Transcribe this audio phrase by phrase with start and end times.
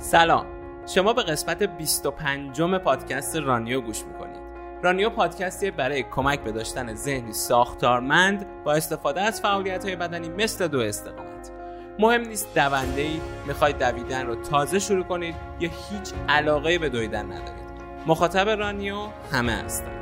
[0.00, 0.46] سلام.
[0.86, 4.40] شما به قسمت 25 پادکست رانیو گوش می‌کنید.
[4.82, 10.68] رانیو پادکستی برای کمک به داشتن ذهنی ساختارمند با استفاده از فعالیت های بدنی مثل
[10.68, 11.50] دو استقامت.
[11.98, 17.24] مهم نیست دونده ای می‌خواید دویدن رو تازه شروع کنید یا هیچ علاقه به دویدن
[17.24, 17.70] ندارید.
[18.06, 18.96] مخاطب رانیو
[19.32, 20.00] همه هستند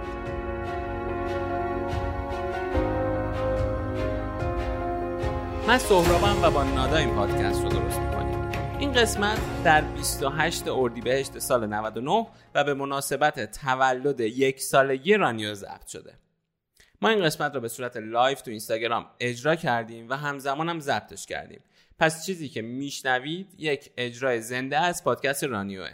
[5.68, 8.07] من سهرابم و با نادا این پادکست رو درست
[8.80, 15.86] این قسمت در 28 اردیبهشت سال 99 و به مناسبت تولد یک سالگی رانیو ضبط
[15.86, 16.14] شده.
[17.02, 21.26] ما این قسمت رو به صورت live تو اینستاگرام اجرا کردیم و همزمان هم ضبطش
[21.26, 21.60] کردیم.
[21.98, 25.90] پس چیزی که میشنوید یک اجرای زنده از پادکست رانیوه.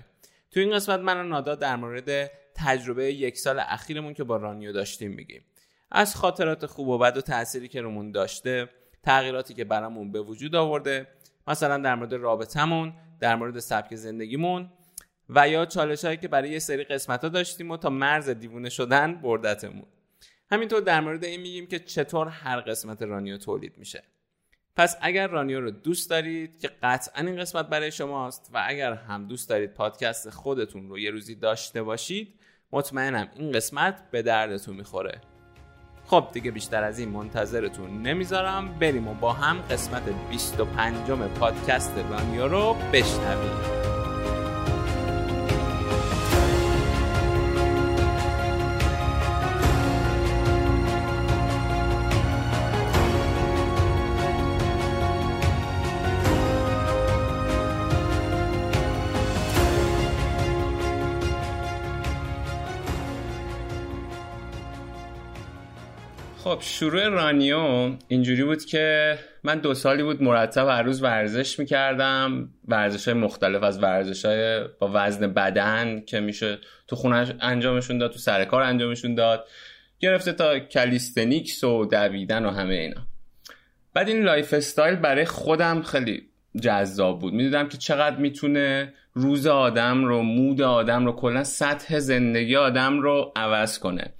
[0.50, 4.72] تو این قسمت من و نادا در مورد تجربه یک سال اخیرمون که با رانیو
[4.72, 5.44] داشتیم میگیم.
[5.90, 8.68] از خاطرات خوب و بد و تأثیری که رومون داشته
[9.02, 11.06] تغییراتی که برامون به وجود آورده
[11.46, 14.70] مثلا در مورد رابطمون در مورد سبک زندگیمون
[15.28, 18.68] و یا چالش هایی که برای یه سری قسمت ها داشتیم و تا مرز دیوونه
[18.68, 19.86] شدن بردتمون.
[20.50, 24.02] همینطور در مورد این میگیم که چطور هر قسمت رانیو تولید میشه.
[24.76, 29.28] پس اگر رانیو رو دوست دارید که قطعا این قسمت برای شماست و اگر هم
[29.28, 32.40] دوست دارید پادکست خودتون رو یه روزی داشته باشید
[32.72, 35.20] مطمئنم این قسمت به دردتون می‌خوره.
[36.06, 38.78] خب دیگه بیشتر از این منتظرتون نمی‌ذارم.
[38.80, 41.10] بریم و با هم قسمت 25
[41.40, 43.73] پادکست رانیو رو بشنویم.
[66.78, 72.48] شروع رانیو اینجوری بود که من دو سالی بود مرتب هر روز ورزش می‌کردم.
[72.68, 76.58] ورزش های مختلف از ورزش های با وزن بدن که میشه
[76.88, 79.48] تو خونه انجامشون داد تو سر کار انجامشون داد.
[80.00, 83.00] گرفته تا calisthenics و دویدن و همه اینا.
[83.94, 86.22] بعد این lifestyle برای خودم خیلی
[86.60, 87.32] جذاب بود.
[87.32, 93.32] می‌دیدم که چقدر می‌تونه روز آدم رو mood آدم رو کلا سطح زندگی آدم رو
[93.36, 94.14] عوض کنه.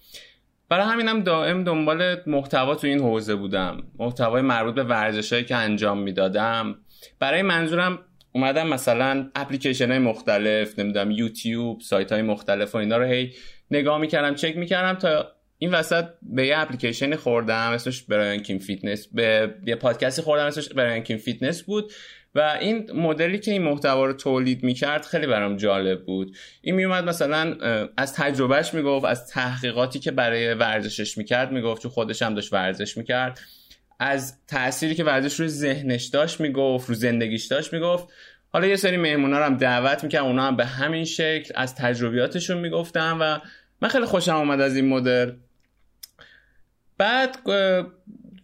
[0.74, 3.82] برای همینم دائم دنبال محتوا تو این حوزه بودم.
[3.98, 6.78] محتوای مربوط به ورزشهایی که انجام می‌دادم.
[7.18, 7.98] برای منظورم
[8.32, 13.32] اومدم مثلا اپلیکیشن های مختلف نمی‌دونم یوتیوب سایت های مختلف و اینا رو هی
[13.70, 19.08] نگاه می‌کردم چک می‌کردم تا این وسط به یه اپلیکیشن خوردم اسمش برایان کیم فیتنس
[19.12, 21.92] به یه پادکستی خوردم اسمش برایان کیم فیتنس بود.
[22.34, 26.36] و این مدلی که این محتوا رو تولید می‌کرد خیلی برام جالب بود.
[26.60, 27.56] این میومد مثلا
[27.96, 32.96] از تجربهش می‌گفت از تحقیقاتی که برای ورزشش می‌کرد می‌گفت چون خودش هم داشت ورزش
[32.96, 33.40] می‌کرد.
[33.98, 38.08] از تأثیری که ورزش روی ذهنش داشت می‌گفت رو زندگیش داشت می‌گفت.
[38.52, 42.58] حالا یه سری مهمونا رو هم دعوت می‌کرد اونا هم به همین شکل از تجربیاتشون
[42.58, 43.38] می‌گفتن و
[43.82, 45.32] من خیلی خوشم آمد از این مدل.
[46.98, 47.36] بعد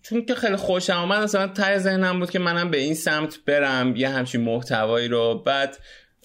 [0.03, 3.97] چون که خیلی خوشم آمد مثلا ته ذهنم بود که منم به این سمت برم
[3.97, 5.43] یه همچین محتوایی رو.
[5.47, 5.78] بعد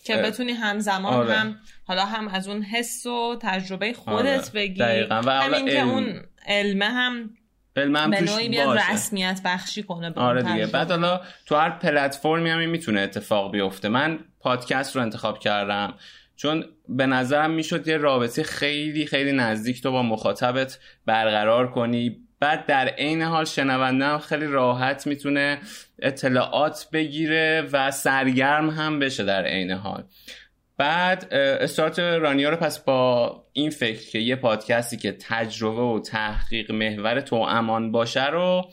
[0.03, 1.33] که بتونی همزمان آره.
[1.33, 4.51] هم حالا هم از اون حس و تجربه خودت آره.
[4.53, 4.79] بگی.
[4.79, 5.21] دقیقا.
[5.25, 7.29] و همین که اون علمه هم
[7.75, 10.65] علم هم به نوعی بیاد رسمیت بخشی کنه به آره دیگه.
[10.65, 13.89] بعد حالا تو هر پلتفرمی هم می‌تونه اتفاق بیفته.
[13.89, 15.93] من پادکست رو انتخاب کردم.
[16.35, 22.24] چون به نظرم می‌شد یه رابطه خیلی خیلی نزدیک تو با مخاطبت برقرار کنی.
[22.39, 25.59] بعد در عین حال شنونده خیلی راحت می‌تونه
[25.99, 30.03] اطلاعات بگیره و سرگرم هم بشه در عین حال.
[30.77, 36.71] بعد استارت رانیا رو پس با این فکر که یه پادکستی که تجربه و تحقیق
[36.71, 38.69] محور تو امان باشه رو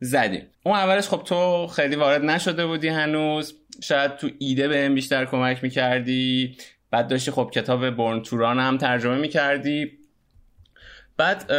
[0.00, 0.46] زدیم.
[0.62, 3.54] اون اولش خب تو خیلی وارد نشده بودی هنوز.
[3.82, 6.56] شاید تو ایده به بیشتر کمک می‌کردی.
[6.90, 9.92] بعد داشتی خب کتاب برن توران هم ترجمه می‌کردی.
[11.16, 11.52] بعد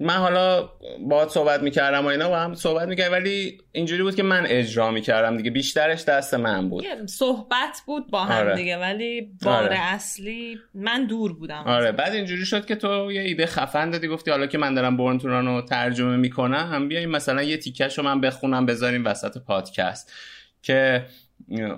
[0.00, 0.68] من حالا
[1.08, 4.90] باهات صحبت می‌کردم و اینا با هم صحبت می‌کردم ولی اینجوری بود که من اجرا
[4.90, 5.50] می‌کردم دیگه.
[5.50, 6.84] بیشترش دست من بود.
[7.06, 8.56] صحبت بود با هم آره.
[8.56, 9.76] دیگه ولی بار آره.
[9.78, 11.62] اصلی من دور بودم.
[11.66, 11.92] آره.
[11.92, 15.18] بعد اینجوری شد که تو یه ایده خفن دادی گفتی حالا که من دارم Born
[15.18, 19.38] to Run رو ترجمه می‌کنم هم بیایم مثلا یه تیکش رو من بخونم بذاریم وسط
[19.38, 20.12] پادکست.
[20.62, 21.06] که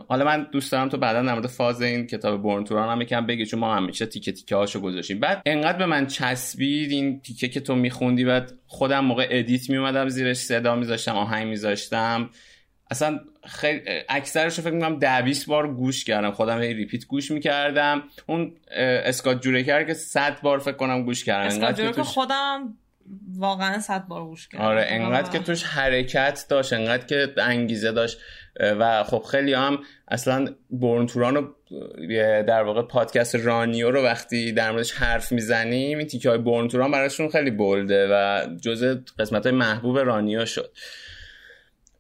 [0.09, 3.01] حالا من دوست دارم تو بعدا در مورد فاز این کتاب Born to Run هم
[3.01, 5.21] یکم بگی چون ما همیشه تیکه تیکه هاشو گذاشتیم.
[5.21, 10.09] بعد انقدر به من چسبید این تیکه که تو میخوندی بعد خودم موقع edit میومدم
[10.09, 12.31] زیرش صدا میذاشتم آهنگ میذاشتم.
[12.91, 16.31] اصلا خیلی اکثرش فکر می‌کنم ده 20 بار گوش کردم.
[16.31, 18.03] خودم هی repeat گوش می‌کردم.
[18.27, 21.47] اون اسکات جورک رو که 100 بار فکر کنم گوش کردم.
[21.47, 22.75] اسکات که خودم
[23.37, 24.65] واقعا صد بار گوش کردم.
[24.65, 28.19] آره انقدر که توش حرکت داشت انقدر که انگیزه داشت.
[28.61, 31.55] و خب خیلی هم اصلا Born to Run رو
[32.43, 36.73] در واقع پادکست رانیو رو وقتی در موردش حرف می‌زنیم این تیکه های Born to
[36.73, 40.73] Run براشون خیلی bold ه و جزء قسمت های محبوب رانیو شد.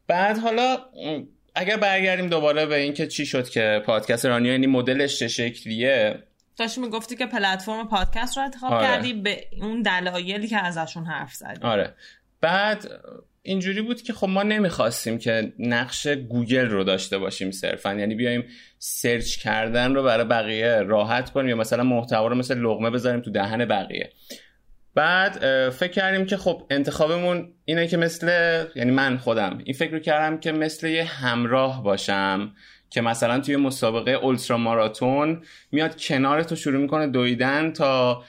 [0.06, 0.76] بعد حالا
[1.54, 6.22] اگر برگردیم دوباره به اینکه چی شد که پادکست رانیو یعنی مدلش چه شکلیه؟
[6.56, 8.86] داشتی می‌گفتی که پلتفرم پادکست رو انتخاب آره.
[8.86, 11.62] کردی به اون دلایلی که ازشون حرف زدی.
[11.62, 11.94] آره.
[12.40, 12.86] بعد
[13.46, 17.94] اینجوری بود که خب ما نمی‌خواستیم که نقش گوگل رو داشته باشیم صرفا.
[17.94, 18.44] یعنی بیایم
[18.78, 23.30] search کردن رو برای بقیه راحت کنیم یا مثلا محتوا رو مثل لقمه بذاریم تو
[23.30, 24.12] دهن بقیه.
[24.94, 28.28] بعد فکر کردیم که خب انتخابمون اینه که مثل
[28.74, 32.52] یعنی من خودم این فکر رو کردم که مثل یه همراه باشم
[32.90, 35.42] که مثلا توی مسابقه اولترا ماراتون
[35.72, 38.24] میاد کنار تو شروع می‌کنه دویدن تا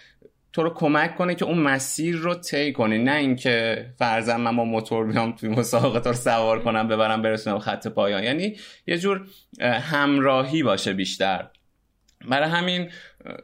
[0.57, 2.97] تو رو کمک کنه که اون مسیر رو طی کنی.
[2.97, 7.87] نه اینکه فرضاً من با موتور بیام توی مسابقه تو سوار کنم ببرم برسونم خط
[7.87, 8.23] پایان.
[8.23, 8.55] یعنی
[8.87, 9.21] یه جور
[9.61, 11.47] همراهی باشه بیشتر.
[12.29, 12.89] برای همین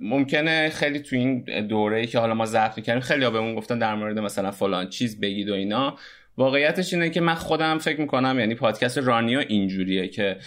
[0.02, 4.20] ممکنه خیلی تو این دوره که حالا ما ضبط کردیم خیلی بهمون گفتن در مورد
[4.20, 5.98] مثلا فلان چیز بگید و اینا.
[6.38, 10.38] واقعیتش اینه که من خودم فکر می‌کنم یعنی پادکست رانیو اینجوریه که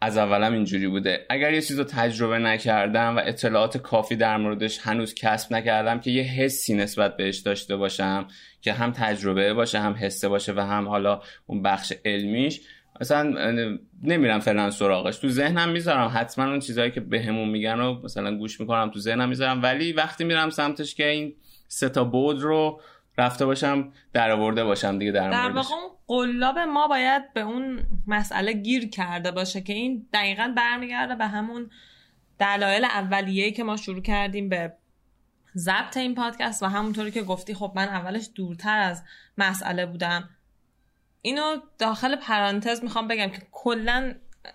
[0.00, 1.26] از اولم اینجوری بوده.
[1.30, 6.10] اگر یه چیز رو تجربه نکردم و اطلاعات کافی در موردش هنوز کسب نکردم که
[6.10, 8.26] یه حسی نسبت بهش داشته باشم
[8.60, 12.60] که هم تجربه باشه هم حسه باشه و هم حالا اون بخش علمیش
[13.00, 13.52] مثلا
[14.02, 15.16] نمیرم فعلا سراغش.
[15.16, 19.00] تو ذهنم می‌ذارم حتما اون چیزهایی که بهمون به میگن رو مثلا گوش می‌کنم تو
[19.00, 19.62] ذهنم می‌ذارم.
[19.62, 21.34] ولی وقتی میرم سمتش که این
[21.68, 22.80] سه تا بود رو
[23.18, 27.86] رفته باشم در آورده باشم دیگه در, در واقع اون قلاب ما باید به اون
[28.06, 31.70] مسئله گیر کرده باشه که این دقیقا برمیگرده به همون
[32.38, 34.72] دلایل اولیه که ما شروع کردیم به
[35.56, 39.02] ضبط این پادکست و همونطوری که گفتی خب من اولش دورتر از
[39.38, 40.28] مسئله بودم.
[41.22, 44.14] اینو داخل پرانتز می‌خوام بگم که کلا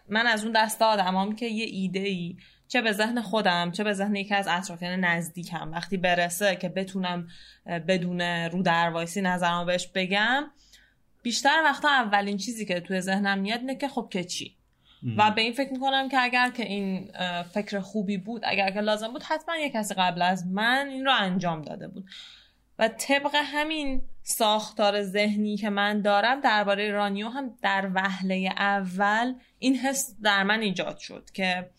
[0.09, 3.93] من از اون دست آدمام که یه ایده ای چه به ذهن خودم چه به
[3.93, 5.71] ذهن یکی از اطرافیان نزدیکم.
[5.71, 7.27] وقتی برسه که بتونم
[7.65, 10.43] بدون رو در وایسی نظرمو بهش بگم
[11.23, 14.55] بیشتر وقتا اولین چیزی که توی ذهنم میاد اینه که خب که چی؟
[15.17, 17.11] و به این فکر می‌کنم که اگر که این
[17.53, 21.11] فکر خوبی بود اگر که لازم بود حتما یه کسی قبل از من این رو
[21.15, 22.05] انجام داده بود.
[22.79, 29.75] و طبق همین ساختار ذهنی که من دارم درباره رانیو هم در وهله اول این
[29.75, 31.69] حس در من ایجاد شد که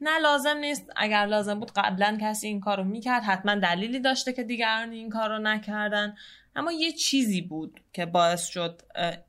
[0.00, 0.90] نه لازم نیست.
[0.96, 5.38] اگر لازم بود قبلا کسی این کارو می‌کرد حتما دلیلی داشته که دیگران این کارو
[5.38, 6.14] نکردن.
[6.56, 8.82] اما یه چیزی بود که باعث شد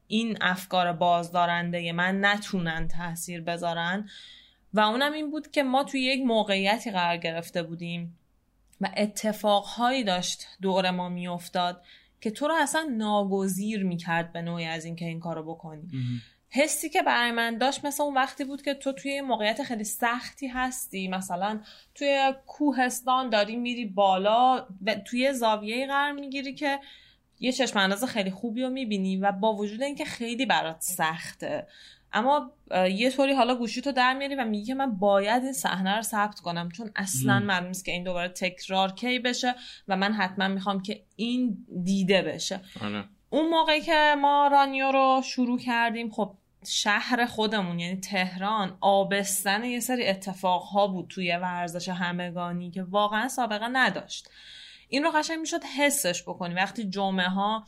[0.07, 4.09] این افکار بازدارنده من نتونن تاثیر بذارن.
[4.73, 8.19] و اونم این بود که ما توی یک موقعیتی قرار گرفته بودیم
[8.81, 11.83] و اتفاقهایی داشت دور ما میافتاد
[12.21, 15.87] که تو رو اصلا ناگزیر می‌کرد به نوعی از اینکه این کارو بکنی.
[16.55, 20.47] حسی که برای من داشت مثل اون وقتی بود که تو توی موقعیت خیلی سختی
[20.47, 21.07] هستی.
[21.07, 21.59] مثلا
[21.95, 26.79] توی کوهستان داری میری بالا و توی زاویه قرار می‌گیری که
[27.39, 31.67] یه چشم انداز خیلی خوبی رو می‌بینی و با وجود اینکه خیلی برات سخته.
[32.13, 35.95] اما یه طوری حالا گوشی تو در میاری و میگی که من باید این صحنه
[35.95, 36.69] رو ثبت کنم.
[36.69, 39.55] چون اصلا معلوم نیست که این دوباره تکرار کی بشه
[39.87, 42.59] و من حتما می‌خوام که این دیده بشه.
[42.81, 43.03] آره.
[43.29, 46.33] اون موقعی که ما رانیو رو شروع کردیم خب
[46.67, 53.67] شهر خودمون یعنی تهران آبستن یه سری اتفاقها بود توی ورزش همگانی که واقعا سابقه
[53.67, 54.29] نداشت.
[54.89, 56.55] این رو قشنگ می‌شد حسش بکنیم.
[56.55, 57.65] وقتی جمعه ها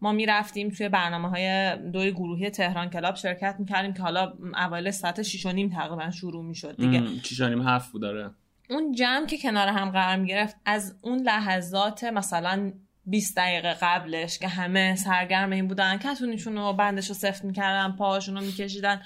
[0.00, 5.22] ما می‌رفتیم توی برنامه های دوی گروهی تهران کلاب شرکت می‌کردیم که حالا اول ساعت
[5.22, 7.22] 6 و نیم تقریبا شروع می‌شد دیگه.
[7.22, 8.30] 6 و نیم هفت بود داره
[8.70, 12.72] اون جمع که کنار هم قرار می‌گرفت از اون لحظات مثلا
[13.10, 15.98] 20 دقیقه قبلش که همه سرگرم این بودن.
[15.98, 19.02] کتونیشون رو بندش رو سفت می‌کردن پاهاشون رو میکشیدن.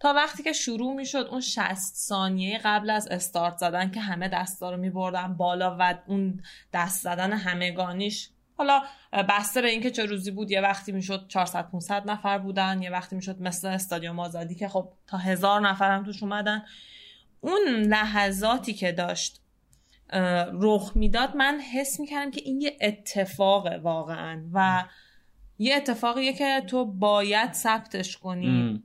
[0.00, 4.70] تا وقتی که شروع می‌شد اون 60 ثانیه قبل از استارت زدن که همه دستا
[4.70, 8.30] رو میبردن بالا و اون دست زدن همگانیش.
[8.58, 8.82] حالا
[9.28, 13.16] بسته به اینکه چه روزی بود یه وقتی می‌شد 400 500 نفر بودن یه وقتی
[13.16, 16.64] می‌شد مثل استادیوم آزادی که خب تا هزار نفر هم توش اومدن.
[17.40, 19.40] اون لحظاتی که داشت
[20.52, 24.84] رخ می‌داد من حس می‌کردم که این یه اتفاقه واقعا و
[25.58, 28.82] یه اتفاقیه که تو باید ثبتش کنی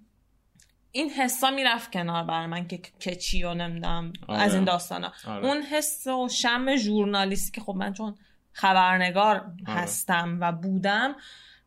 [0.91, 4.41] این حسا می‌رفت کنار بر من که که چی و نمی‌دونم آره.
[4.41, 5.45] از این داستانا آره.
[5.45, 8.15] اون حس و شم ژورنالیستی که خب من چون
[8.53, 9.53] خبرنگار آره.
[9.67, 11.15] هستم و بودم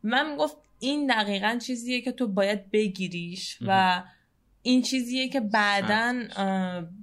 [0.03, 4.03] من گفت این دقیقا چیزیه که تو باید بگیریش و
[4.65, 6.15] این چیزیه که بعدا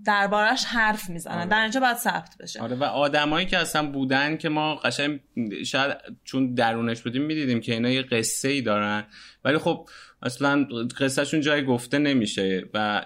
[0.07, 1.39] دربارش حرف می‌زنن.
[1.39, 1.49] آره.
[1.49, 2.63] در اینجا باید ثبت بشه.
[2.63, 5.21] آره و آدمایی که اصلا بودن که ما قشنگ
[5.67, 9.05] شاید چون درونش بودیم می‌دیدیم که اینا یه قصه ای دارن.
[9.45, 9.89] ولی خب
[10.23, 10.67] اصلا
[11.01, 13.05] قصهشون جای گفته نمیشه و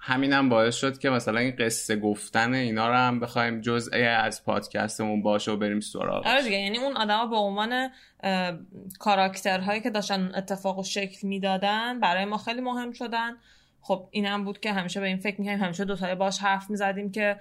[0.00, 5.22] همینم باعث شد که مثلا این قصه گفتن اینا رو هم بخوایم جزء از پادکستمون
[5.22, 7.90] باشه و بریم سراغ آره دیگه یعنی اون آدما به عنوان
[8.98, 13.30] کاراکترهایی که داشتن اتفاق و شکل می‌دادن برای ما خیلی مهم شدن.
[13.88, 17.40] خب اینم بود که همیشه به این فکر می‌کنیم همیشه دوتای باش حرف می‌زدیم که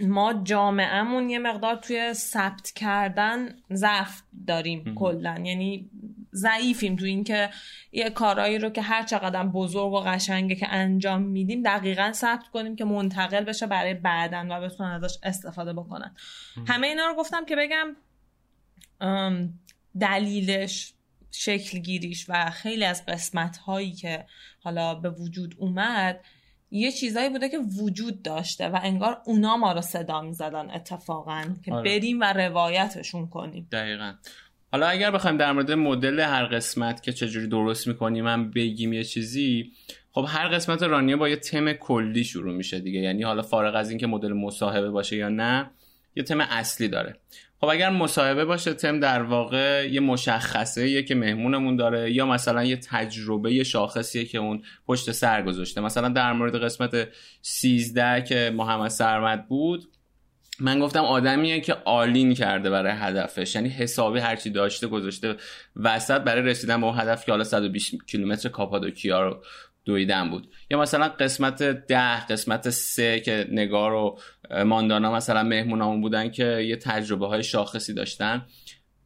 [0.00, 5.40] ما جامعهمون یه مقدار توی ثبت کردن ضعف داریم کلا.
[5.44, 5.90] یعنی
[6.32, 7.50] ضعیفیم تو اینکه
[7.92, 12.76] یه کارایی رو که هر چقدر بزرگ و قشنگه که انجام میدیم دقیقا ثبت کنیم
[12.76, 16.14] که منتقل بشه برای بعدن و بتونن ازش استفاده بکنن.
[16.66, 17.96] همه اینا رو گفتم که بگم
[20.00, 20.94] دلیلش
[21.30, 24.26] شکل گیریش و خیلی از قسمت هایی که
[24.60, 26.20] حالا به وجود اومد
[26.70, 31.72] یه چیزایی بوده که وجود داشته و انگار اونا ما رو صدا می‌زدن اتفاقا که
[31.72, 31.82] آره.
[31.82, 33.68] بریم و روایتشون کنیم.
[33.72, 34.14] دقیقا.
[34.72, 39.04] حالا اگر بخوایم در مورد مدل هر قسمت که چجوری درست می‌کنیم هم بگیم یه
[39.04, 39.72] چیزی
[40.12, 43.00] خب هر قسمت رانیه با یه تم کلی شروع میشه دیگه.
[43.00, 45.70] یعنی حالا فارغ از اینکه مدل مصاحبه باشه یا نه
[46.16, 47.16] یه تم اصلی داره.
[47.60, 52.64] خب اگر مصاحبه باشه تم در واقع یه مشخصه یه که مهمونمون داره یا مثلا
[52.64, 55.80] یه تجربه شاخصیه که اون پشت سر گذاشته.
[55.80, 57.08] مثلا در مورد قسمت
[57.42, 59.88] 13 که محمد سرمد بود
[60.60, 63.54] من گفتم آدمیه که آلین کرده برای هدفش.
[63.54, 65.36] یعنی حسابی هرچی داشته گذاشته
[65.76, 69.42] وسط برای رسیدن به اون هدف که حالا 120 کیلومتر کاپادوکیا رو
[69.88, 70.48] دویدن بود.
[70.70, 74.18] یا مثلا قسمت ده قسمت سه که نگار و
[74.64, 78.46] ماندانا مثلا مهمونامون بودن که یه تجربه های شاخصی داشتن.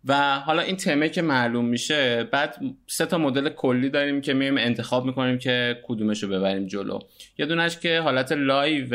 [0.04, 2.56] و حالا این تمه که معلوم میشه بعد
[2.86, 6.98] سه تا مدل کلی داریم که میایم انتخاب می‌کنیم که کدومش رو ببریم جلو.
[7.38, 8.86] یه دونش که حالت live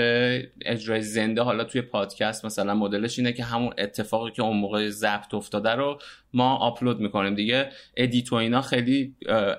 [0.66, 5.34] اجرای زنده حالا توی پادکست مثلا مدلش اینه که همون اتفاقی که اون موقع ضبط
[5.34, 6.00] افتاده رو
[6.34, 7.70] ما آپلود می‌کنیم دیگه.
[7.98, 9.16] edit و اینا خیلی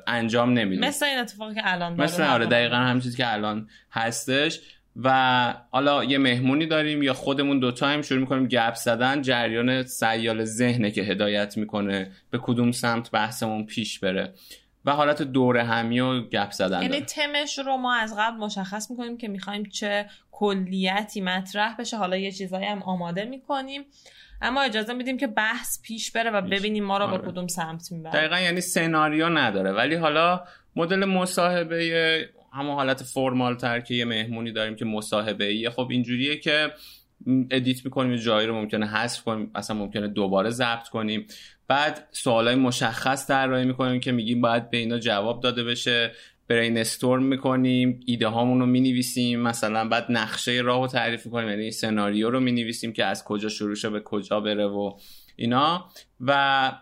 [0.07, 0.85] انجام نمیدیم.
[0.85, 4.61] مثل این اتفاقی که الان مثل آره دقیقا همین چیزی که الان هستش.
[5.05, 9.23] و حالا یه مهمونی داریم یا خودمون دوتا هم شروع می‌کنیم گپ زدن.
[9.23, 14.35] جریان سیال ذهنه که هدایت می‌کنه به کدوم سمت بحثمون پیش بره.
[14.85, 16.83] و حالت دوره همی و گپ زدن.
[16.83, 21.97] یعنی تمش رو ما از قبل مشخص می‌کنیم که می‌خوایم چه کلیتی مطرح بشه.
[21.97, 23.83] حالا یه چیزایی هم آماده می‌کنیم.
[24.43, 27.31] اما اجازه میدیم که بحث پیش بره و ببینیم ما رو به آره.
[27.31, 28.13] کدوم سمت می‌بره.
[28.13, 29.73] دقیقا یعنی سناریو نداره.
[29.73, 30.45] ولی حالا
[30.77, 35.71] مدل مصاحبه همون حالت فرمال تر که یه مهمونی داریم که مصاحبه ایه.
[35.71, 36.73] خب اینجوریه که
[37.51, 41.27] ادیت می‌کنیم جایی رو ممکنه حذف کنیم اصلا ممکنه دوباره ضبط کنیم.
[41.69, 46.13] بعد سوالای مشخص طراحی می‌کنیم که میگیم باید به اینا جواب داده بشه.
[46.49, 49.41] برین استورم می‌کنیم ایده هامون رو می‌نویسیم.
[49.41, 53.75] مثلا بعد نقشه راه رو تعریف کنیم یعنی سناریو رو می‌نویسیم که از کجا شروع
[53.75, 54.99] شه به کجا بره و
[55.37, 55.89] اینا.
[56.21, 56.73] و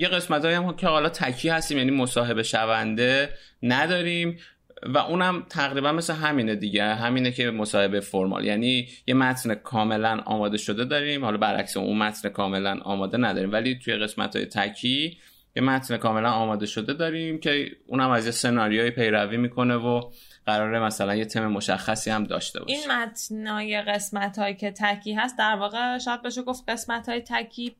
[0.00, 3.28] یه قسمت هم که حالا تکی هستیم یعنی مصاحبه شونده
[3.62, 4.38] نداریم.
[4.82, 6.84] و اونم تقریبا مثل همینه دیگه.
[6.84, 8.44] همینه که مصاحبه فرمال.
[8.44, 11.24] یعنی یه متن کاملا آماده شده داریم.
[11.24, 13.52] حالا برعکس اون متن کاملا آماده نداریم.
[13.52, 15.18] ولی توی قسمت های تکی
[15.56, 20.10] یه متن کاملا آماده شده داریم که اونم از یه سناریوی پیروی می‌کنه و
[20.46, 22.72] قراره مثلا یه تم مشخصی هم داشته باشه.
[22.72, 27.76] این متنای قسمت هایی که تکی هست در واقع شاید بشه گفت قسمت های تکی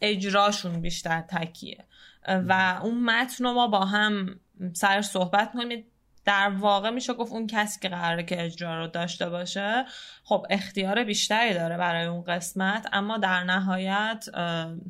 [0.00, 1.84] اجراشون بیشتر تکیه.
[2.28, 4.40] و اون متن رو ما با هم
[4.72, 5.84] سر صحبت کنیم
[6.24, 9.84] در واقع میشه گفت اون کسی که قراره که اجرا رو داشته باشه
[10.24, 12.86] خب اختیار بیشتری داره برای اون قسمت.
[12.92, 14.26] اما در نهایت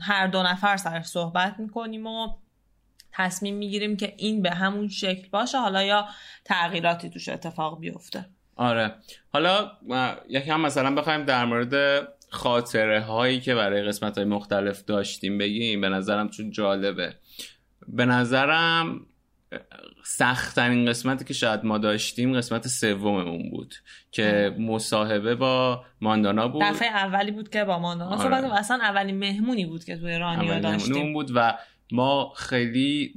[0.00, 2.28] هر دو نفر سر صحبت می‌کنیم و
[3.12, 5.58] تصمیم می‌گیریم که این به همون شکل باشه.
[5.58, 6.08] حالا یا
[6.44, 8.26] تغییراتی توش اتفاق بیفته.
[8.56, 8.94] آره.
[9.32, 9.70] حالا
[10.28, 15.80] یکی هم مثلا بخوایم در مورد خاطره هایی که برای قسمت های مختلف داشتیم بگیم
[15.80, 17.14] به نظرم چون جالبه.
[17.88, 19.06] به نظرم
[20.04, 23.74] سختترین قسمتی که شاید ما داشتیم قسمت سوممون بود
[24.10, 26.62] که مصاحبه با ماندانا بود.
[26.62, 28.16] دفعه اولی بود که با ماندانا.
[28.16, 28.22] آره.
[28.22, 31.12] صحبت اصلا اولین مهمونی بود که توی رانیا داشتیم.
[31.12, 31.58] بود و
[31.92, 33.14] ما خیلی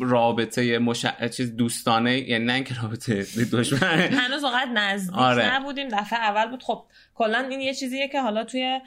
[0.00, 1.06] رابطه مش...
[1.36, 3.98] چیز دوستانه یعنی نه اینکه رابطه دشمن.
[4.22, 5.54] هنوز وقت نزدیک آره.
[5.54, 5.88] نبودیم.
[5.88, 6.62] دفعه اول بود.
[6.62, 8.80] خب کلا این یه چیزیه که حالا توی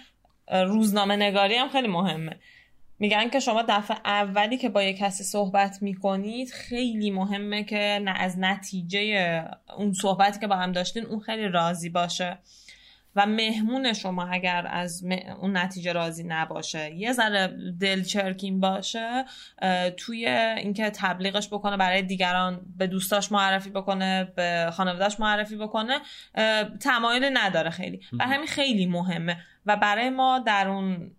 [0.52, 2.40] روزنامه نگاری هم خیلی مهمه.
[3.02, 8.12] میگن که شما دفعه اولی که با یه کسی صحبت می‌کنید خیلی مهمه که نه
[8.12, 9.46] از نتیجه
[9.78, 12.38] اون صحبتی که با هم داشتین اون خیلی راضی باشه.
[13.16, 15.04] و مهمون شما اگر از
[15.42, 16.96] اون نتیجه راضی نباشه.
[16.96, 19.26] یه ذره دلچرکین باشه
[19.98, 26.00] توی اینکه تبلیغش بکنه برای دیگران به دوستاش معرفی بکنه به خانوادهش معرفی بکنه
[26.80, 28.00] تمایل نداره خیلی.
[28.20, 29.38] و همین خیلی مهمه.
[29.66, 31.12] و برای ما در اون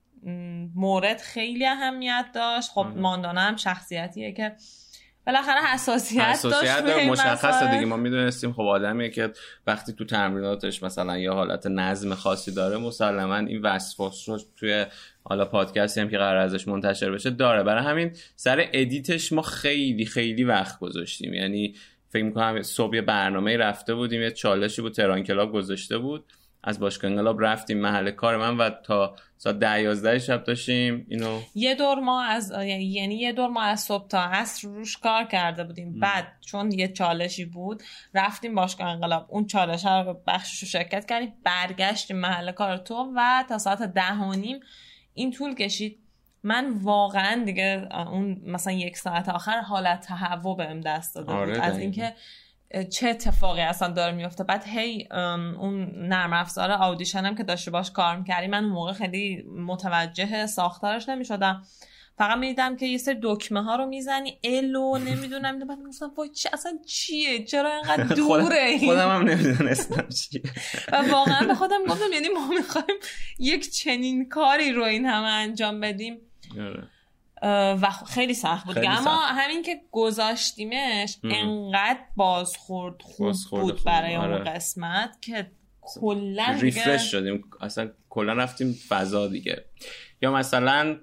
[0.75, 2.71] مورد خیلی اهمیت داشت.
[2.71, 4.53] خب ماندانه هم شخصیتیه که
[5.27, 7.85] بالاخره حساسیت, حساسیت داشت مشخصه دیگه.
[7.85, 9.33] ما می‌دونستیم خب آدمیه که
[9.67, 14.87] وقتی تو تمریناتش مثلا یه حالت نظم خاصی داره مسلما این وصفاش رو توی
[15.25, 17.63] حالا پادکستی هم که قرار ازش منتشر بشه داره.
[17.63, 21.35] برای همین سر edit ش ما خیلی خیلی وقت گذاشتیم.
[21.35, 21.75] یعنی
[22.09, 26.25] فکر می‌کنم صبح برنامه رفته بودیم یه چالشی بود تهران کلاب گذاشته بود.
[26.65, 31.41] از باشگاه انقلاب رفتیم محل کار من و تا ساعت ده یازده شب داشتیم اینو
[31.55, 35.65] یه دور ما از یعنی یه دور ما از صبح تا عصر روش کار کرده
[35.65, 36.01] بودیم.
[36.01, 37.83] بعد چون یه چالشی بود
[38.15, 39.27] رفتیم باشگاه انقلاب.
[39.29, 44.13] اون چالش رو بخشش رو شرکت کردیم برگشتیم محل کار تو و تا ساعت ده
[44.13, 44.61] و نیم
[45.15, 45.99] این طول کشید.
[46.43, 51.37] من واقعا دیگه اون مثلا یک ساعت آخر حالت تهوع بهم دست داده بود.
[51.37, 52.15] آره، از اینکه
[52.91, 55.09] چه اتفاقی اصلا داره میفته؟ بعد هی
[55.59, 60.47] اون نرم افزار آودیشن هم که داشته باش کار می‌کردی من اون موقع خیلی متوجه
[60.47, 61.63] ساختارش نمی‌شدم.
[62.19, 66.49] فقط می‌دیدم که یه سری دکمه ها رو می‌زنی الو نمی‌دونم بعد مثلا وای چی
[66.53, 70.43] اصلا چیه؟ چرا اینقدر دوره خودم هم نمی‌دونستم چیه.
[70.93, 72.99] و واقعا به خودم گفتم یعنی ما می‌خوایم
[73.39, 76.19] یک چنین کاری رو این همه انجام بدیم.
[76.61, 76.89] آره.
[77.43, 78.79] و خیلی سخت بود.
[78.79, 84.45] اما همین که گذاشتیمش انقدر بازخورد خوب بود برای اون آره.
[84.45, 87.45] قسمت که کلا ریفرش شدیم.
[87.61, 89.65] اصلا کلا رفتیم فضا دیگه.
[90.23, 90.97] یا مثلا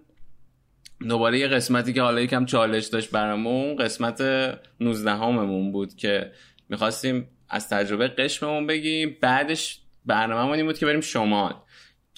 [1.10, 4.22] دوباره یه قسمتی که حالا یکم چالش داشت برامون قسمت
[4.80, 6.32] 19 هممون بود که
[6.70, 9.18] می‌خواستیم از تجربه قشممون بگیم.
[9.22, 11.56] بعدش برنامه این بود که بریم شمال.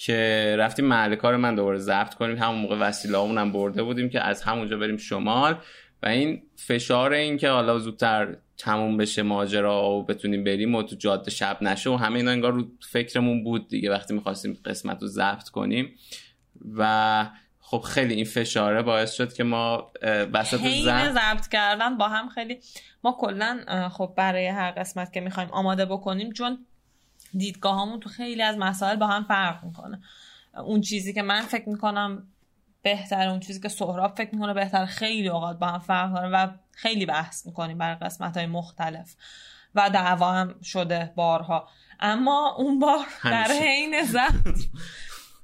[0.06, 2.38] که رفتیم محل کار من دوباره ضبط کنیم.
[2.38, 5.58] همون موقع وسیله هم برده بودیم که از همونجا بریم شمال.
[6.04, 10.96] و این فشار این که حالا زودتر تموم بشه ماجرا و بتونیم بریم و تو
[10.96, 15.08] جاده شب نشه و همه اینا انگار رو فکرمون بود دیگه وقتی می‌خواستیم قسمت رو
[15.08, 15.96] ضبط کنیم.
[16.78, 17.26] و
[17.60, 19.92] خب خیلی این فشاره باعث شد که ما
[20.34, 20.58] وسط
[21.12, 22.60] ضبط کردن با هم خیلی
[23.04, 26.66] ما کلا خب برای هر قسمت که می‌خوایم آماده بکنیم چون
[27.38, 30.02] دیدگاهامون تو خیلی از مسائل با هم فرق می‌کنه.
[30.58, 32.28] اون چیزی که من فکر می‌کنم
[32.82, 36.48] بهتر اون چیزی که سهراب فکر می‌کنه بهتر خیلی اوقات با هم فرق داره و
[36.72, 39.16] خیلی بحث می‌کنیم برای قسمت های مختلف
[39.76, 41.70] و دعوا هم شده بارها.
[42.00, 44.70] اما اون بار در حین زفت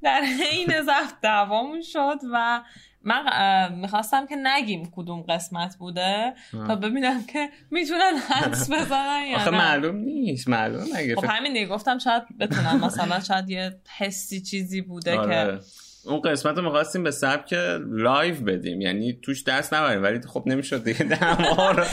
[0.01, 2.63] در حین ضبط دعوامون شد و
[3.03, 6.33] من می‌خواستم که نگیم کدوم قسمت بوده
[6.67, 11.65] تا ببینم که می‌تونن حدس بزنن یا آخه معلوم نیست معلوم نگه خب همین دیگه
[11.65, 15.57] گفتم شاید بتونن مثلا شاید یه حسی چیزی بوده آره.
[15.57, 15.63] که
[16.05, 17.53] اون قسمت رو می‌خواستیم به سبک
[17.87, 18.81] live بدیم.
[18.81, 21.03] یعنی توش دست نبریم ولی خب نمی‌شد دیگه.
[21.15, 21.83] دما رو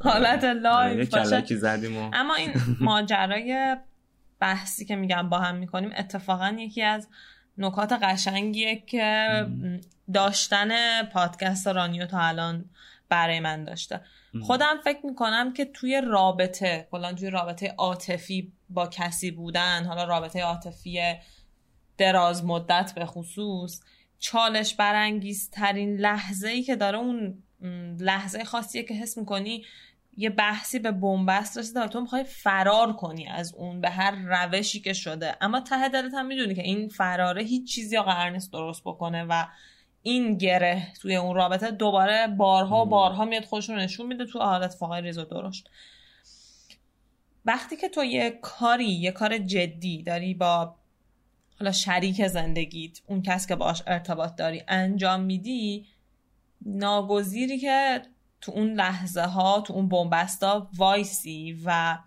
[0.00, 1.44] حالت live باشه.
[2.12, 3.76] اما این ماجرای
[4.40, 7.08] بحثی که میگم با هم می‌کنیم اتفاقا یکی از
[7.58, 9.46] نکات قشنگیه که
[10.14, 12.64] داشتن پادکست رانیو تا الان
[13.08, 14.00] برای من داشته.
[14.42, 20.42] خودم فکر می‌کنم که توی رابطه کلا توی رابطه عاطفی با کسی بودن حالا رابطه
[20.42, 21.00] عاطفی
[21.98, 23.80] دراز مدت به خصوص
[24.18, 27.42] چالش برانگیزترین لحظه ای که داره اون
[28.00, 29.64] لحظه خاصیه که حس می‌کنی
[30.16, 34.92] یه بحثی به بنبست رسیده تو می‌خوای فرار کنی از اون به هر روشی که
[34.92, 35.36] شده.
[35.40, 39.46] اما ته دلت هم می‌دونی که این فراره هیچ چیزی قرار نیست درست بکنه و
[40.02, 44.38] این گره توی اون رابطه دوباره بارها و بارها میاد خودش رو نشون میده تو
[44.38, 45.70] حالت فاقای ریز و درشت.
[47.44, 50.74] وقتی که تو یه کاری یه کار جدی داری با
[51.60, 55.86] حالا شریک زندگیت اون کس که باش ارتباط داری انجام میدی
[56.66, 58.02] ناگزیری که
[58.44, 61.98] تو اون لحظه ها تو اون بومبستا وایسی و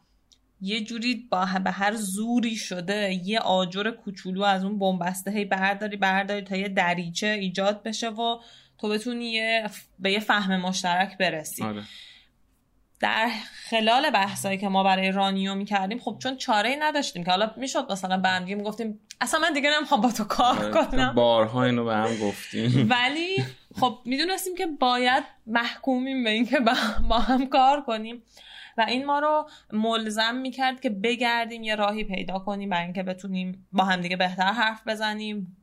[0.62, 5.98] یه جوری با به هر زوری شده یه آجر کوچولو از اون بومبسته هی برداری
[5.98, 8.40] برداری تا یه دریچه ایجاد بشه و
[8.78, 9.70] تو بتونی یه
[10.00, 11.84] به یه فهم مشترک برسی آره.
[13.00, 13.30] در
[13.70, 17.92] خلال بحثایی که ما برای رانیو می‌کردیم خب چون چاره ای نداشتیم که حالا می‌شد
[17.92, 21.14] مثلا به هم می‌گفتیم اصلا من دیگه نمی‌خوام با تو کار آره، کنم.
[21.16, 22.88] بارها اینو به هم گفتیم.
[22.92, 23.46] ولی
[23.80, 26.60] خب می‌دونستیم که باید محکومیم به اینکه
[27.10, 28.24] با هم کار کنیم
[28.78, 33.68] و این ما رو ملزم می‌کرد که بگردیم یه راهی پیدا کنیم برای اینکه بتونیم
[33.72, 35.57] با هم دیگه بهتر حرف بزنیم.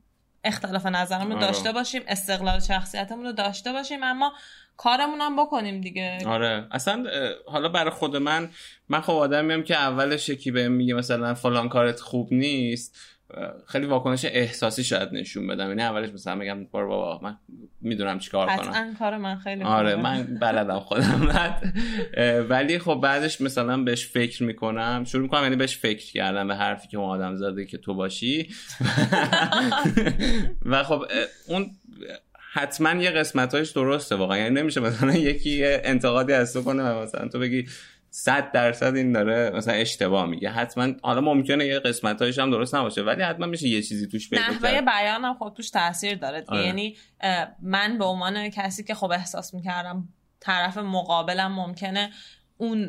[0.45, 4.33] اختلاف نظرمون رو داشته باشیم استقلال شخصیتمون رو داشته باشیم اما
[4.77, 6.19] کارمون هم بکنیم دیگه.
[6.25, 6.67] آره.
[6.71, 7.03] اصلا
[7.47, 8.49] حالا برای خود من
[8.89, 12.97] من خب آدمیم که اولش یکی بهم میگه مثلا فلان کارت خوب نیست.
[13.67, 15.67] خیلی واکنش احساسی شاید نشون بدم.
[15.67, 17.37] یعنی اولش مثلا میگم بار بابا من
[17.81, 18.95] می‌دونم چیکار کنم.
[18.99, 21.51] کار من خیلی آره من بلدم خودم.
[22.49, 25.03] ولی خب بعدش مثلا بهش فکر می‌کنم.
[25.07, 28.49] شروع می‌کنم یعنی بهش فکر کردم به حرفی که اون آدم زده که تو باشی.
[30.65, 31.05] و خب
[31.47, 31.71] اون
[32.53, 34.37] حتما یه قسمتهایش درسته واقعا.
[34.37, 37.65] یعنی نمیشه مثلا یکی انتقادی از تو کنه و مثلا تو بگی
[38.17, 40.49] صد درصد این داره مثلا اشتباه میگه.
[40.49, 44.41] حتما حالا ممکنه یه قسمتایش هم درست نباشه ولی حتما میشه یه چیزی توش پیدا
[44.41, 46.43] نحوه بیانم خب توش تاثیر داره.
[46.47, 46.65] آره.
[46.65, 46.97] یعنی
[47.61, 52.11] من به عنوان کسی که خب احساس می‌کردم طرف مقابلم ممکنه
[52.57, 52.79] اون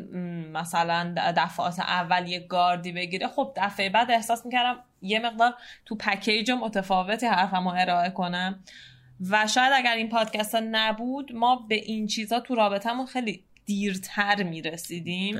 [0.51, 5.53] مثلا دفعات اول یه گاردی بگیره خب دفعه بعد احساس می‌کردم یه مقدار
[5.85, 8.63] تو پکیج متفاوتی حرفمو ارائه کنم
[9.29, 14.43] و شاید اگر این پادکست ها نبود ما به این چیزا تو رابطهمون خیلی دیرتر
[14.43, 15.37] می‌رسیدیم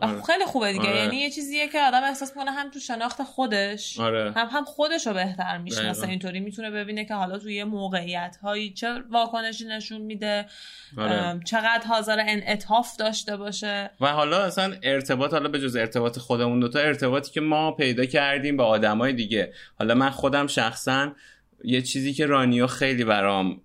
[0.00, 0.22] آره.
[0.22, 0.96] خیلی خوبه دیگه آره.
[0.96, 4.32] یعنی یه چیزیه که آدم احساس کنه هم تو شناخت خودش آره.
[4.32, 9.02] هم هم خودش رو بهتر می‌شناسه اینطوری می‌تونه ببینه که حالا توی موقعیت هایی چه
[9.10, 10.46] واکنشی نشون میده
[10.98, 11.40] آره.
[11.44, 16.78] چقدر حاضر انعطاف داشته باشه و حالا اصلا ارتباط حالا به جز ارتباط خودمون دوتا
[16.78, 21.12] ارتباطی که ما پیدا کردیم با آدمای دیگه حالا من خودم شخصا
[21.64, 23.60] یه چیزی که رانیو خیلی برام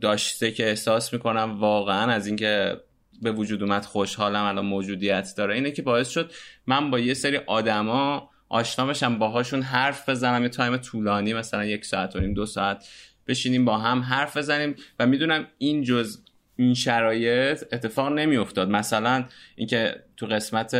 [0.00, 2.80] داشته که احساس می‌کنم واقعا از اینکه
[3.22, 6.32] به وجود اومد خوشحالم الان موجودیت داره اینه که باعث شد
[6.66, 11.84] من با یه سری آدما آشنا بشم باهاشون حرف بزنم یه تایم طولانی مثلا یک
[11.84, 12.88] ساعت و نیم دو ساعت
[13.26, 16.18] بشینیم با هم حرف بزنیم و می‌دونم این جز
[16.56, 18.70] این شرایط اتفاق نمیافتاد.
[18.70, 19.24] مثلا
[19.56, 20.74] اینکه تو قسمت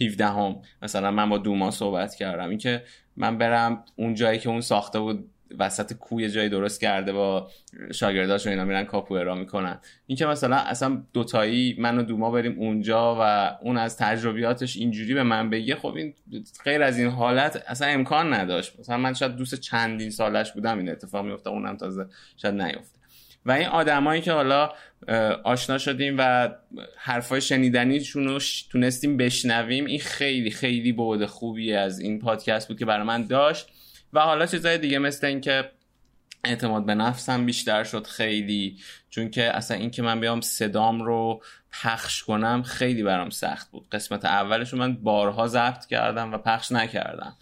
[0.00, 2.84] 17 هم مثلا من با دوما صحبت کردم اینکه
[3.16, 7.50] من برم اون جایی که اون ساخته بود وسط کوی جایی درست کرده با
[7.94, 9.80] شاگرداش و اینا میرن کاپوئرا می‌کنن.
[10.06, 15.22] اینکه مثلا اصلا دوتایی من و دوما بریم اونجا و اون از تجربیاتش اینجوری به
[15.22, 16.14] من بگه خب این
[16.64, 18.80] غیر از این حالت اصلا امکان نداشت.
[18.80, 22.98] مثلا من شاید دوست چندین سالش بودم این اتفاق میفته اونم تازه شاید نیفته.
[23.46, 24.72] و این آدمایی که حالا
[25.44, 26.50] آشنا شدیم و
[26.96, 28.38] حرفای شنیدنیشون رو
[28.70, 33.71] تونستیم بشنویم این خیلی خیلی بود خوبی از این پادکست بود که برای من داشت.
[34.12, 35.70] و حالا چیزای دیگه مثل اینکه
[36.44, 38.78] اعتماد به نفسم بیشتر شد خیلی
[39.10, 41.42] چون که اصلا اینکه من بیام صدام رو
[41.82, 43.88] پخش کنم خیلی برام سخت بود.
[43.88, 47.36] قسمت اولش رو من بارها ضبط کردم و پخش نکردم.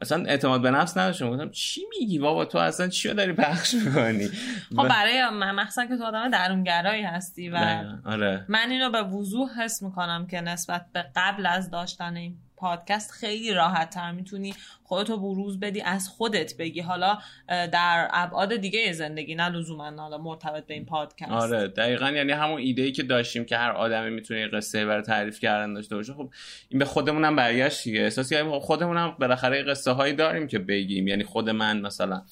[0.00, 1.30] اصلا اعتماد به نفس نداشتم.
[1.30, 4.28] گفتم چی میگی بابا؟ تو اصلا چی رو داری پخش می‌کنی؟
[4.76, 8.44] خب برای من مثلا که تو آدم درونگرایی هستی و آره.
[8.48, 13.52] من اینو به وضوح حس می‌کنم که نسبت به قبل از داشتن این پادکست خیلی
[13.52, 16.80] راحت تر می‌تونی خودتو بروز بدی از خودت بگی.
[16.80, 17.18] حالا
[17.48, 21.30] در ابعاد دیگه زندگی نه لزوما حالا مرتبط به این پادکست.
[21.30, 22.10] آره دقیقا.
[22.10, 25.96] یعنی همون ایده ای که داشتیم که هر آدمی می‌تونه قصه برای تعریف کردن داشته
[25.96, 26.30] باشه خب
[26.68, 28.00] این به خودمون هم برگشت دیگه.
[28.00, 31.08] احساس کردیم خب خودمون هم بالاخره قصه هایی داریم که بگیم.
[31.08, 32.22] یعنی خود من مثلا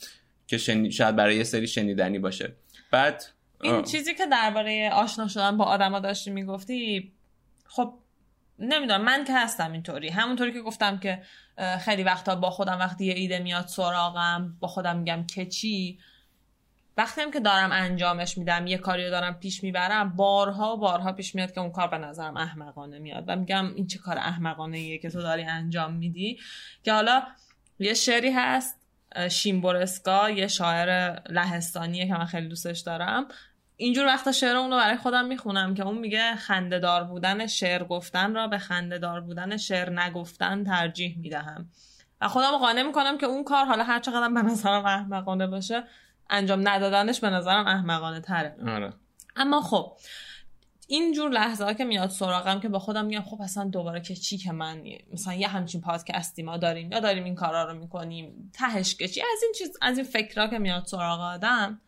[0.46, 2.52] که شاید برای یه سری شنیدنی باشه.
[2.90, 3.24] بعد
[3.62, 7.12] این چیزی که درباره آشنا شدن با آدما داشتی می‌گفتی
[7.66, 7.94] خب
[8.58, 10.08] نمی‌دونم من که هستم اینطوری.
[10.08, 11.22] همونطوری که گفتم که
[11.80, 15.98] خیلی وقتا با خودم وقتی یه ایده میاد سراغم با خودم میگم که چی
[16.96, 21.34] وقتی هم که دارم انجامش میدم یه کاری رو دارم پیش می‌برم بارها بارها پیش
[21.34, 23.24] میاد که اون کار به نظرم احمقانه میاد.
[23.26, 26.38] و میگم این چه کار احمقانه ایه که تو داری انجام میدی.
[26.82, 27.22] که حالا
[27.78, 28.80] یه شعری هست
[29.30, 33.28] شیمبورسکا یه شاعر لهستانیه که من خیلی دوستش دارم.
[33.80, 38.34] اینجور وقتا شعر اون رو برای خودم می‌خونم که اون میگه خندهدار بودن شعر گفتن
[38.34, 41.68] را به خندهدار بودن شعر نگفتن ترجیح می‌دهم
[42.20, 45.84] و خودم قانع می‌کنم که اون کار حالا هر چقدر به نظرم احمقانه باشه
[46.30, 48.92] انجام ندادنش به نظرم احمقانه تره آره.
[49.36, 49.96] اما خب
[50.86, 54.38] اینجور لحظه ها که میاد سراغم که با خودم میگم خب اصلا دوباره که چی
[54.38, 58.94] که من مثلا یه همچین پادکستی ما داریم یا داریم این کارا رو می‌کنیم تهش
[58.94, 61.80] که چی از این چیز از این فکرها که میاد سراغ آدم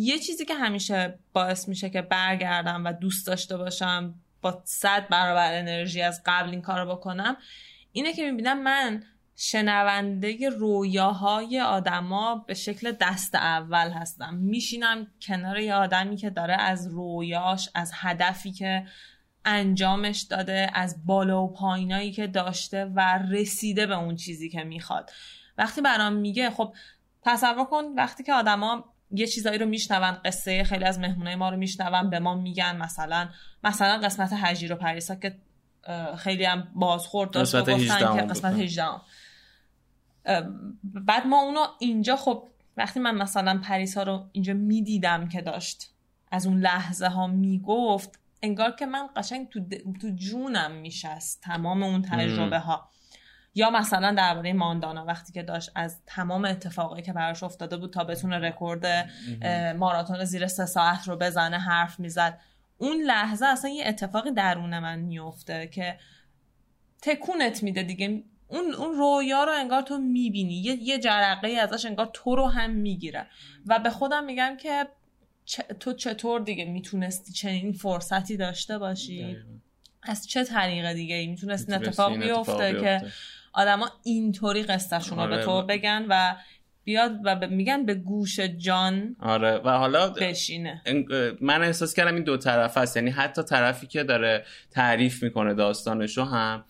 [0.00, 5.58] یه چیزی که همیشه باعث میشه که برگردم و دوست داشته باشم با صد برابر
[5.58, 7.36] انرژی از قبل این کار رو بکنم
[7.92, 9.02] اینه که می‌بینم من
[9.36, 14.34] شنونده رویاهای آدما به شکل دست اول هستم.
[14.34, 18.86] میشینم کنار یه آدمی که داره از رویاش از هدفی که
[19.44, 25.10] انجامش داده از بالا و پایینایی که داشته و رسیده به اون چیزی که می‌خواد.
[25.58, 26.74] وقتی برام میگه خب
[27.22, 31.56] تصور کن وقتی که آدما یه چیزایی رو میشنون قصه خیلی از مهمونای ما رو
[31.56, 32.76] میشنون به ما میگن.
[32.76, 33.28] مثلا
[33.64, 35.36] مثلا قسمت هجیر و پریسا که
[36.16, 38.84] خیلی هم بازخورد داشت قسمت گفتن که قسمت 18
[40.84, 45.90] بعد ما اونو اینجا خب وقتی من مثلا پریسا رو اینجا می‌دیدم که داشت
[46.30, 49.60] از اون لحظه ها می‌گفت انگار که من قشنگ تو,
[50.00, 52.90] تو جونم میشست تمام اون تجربه ها
[53.58, 58.04] یا مثلا درباره ماندانا وقتی که داشت از تمام اتفاقی که براش افتاده بود تا
[58.04, 58.86] بتونه رکورد
[59.76, 62.40] ماراتون زیر سه ساعت رو بزنه حرف می‌زد.
[62.78, 65.98] اون لحظه اصلا یه اتفاقی درون من میفته که
[67.02, 68.22] تکونت میده دیگه.
[68.48, 70.54] اون اون رویا رو انگار تو می‌بینی.
[70.54, 73.26] یه یه جرقه ازش انگار تو رو هم می‌گیره.
[73.66, 74.86] و به خودم میگم که
[75.80, 79.36] تو چطور دیگه می‌تونستی چنین فرصتی داشته باشی؟
[80.02, 83.06] از چه طریق دیگه ای می‌تونست اتفاق بیفته که
[83.52, 86.36] آدما اینطوری قصهشون رو به آره، تو بگن و
[86.84, 89.60] بیاد و میگن به گوش جان آره.
[89.64, 90.82] و حالا بشینه.
[91.40, 92.96] من احساس کردم این دو طرف هست.
[92.96, 96.64] یعنی حتی طرفی که داره تعریف می‌کنه داستانشو هم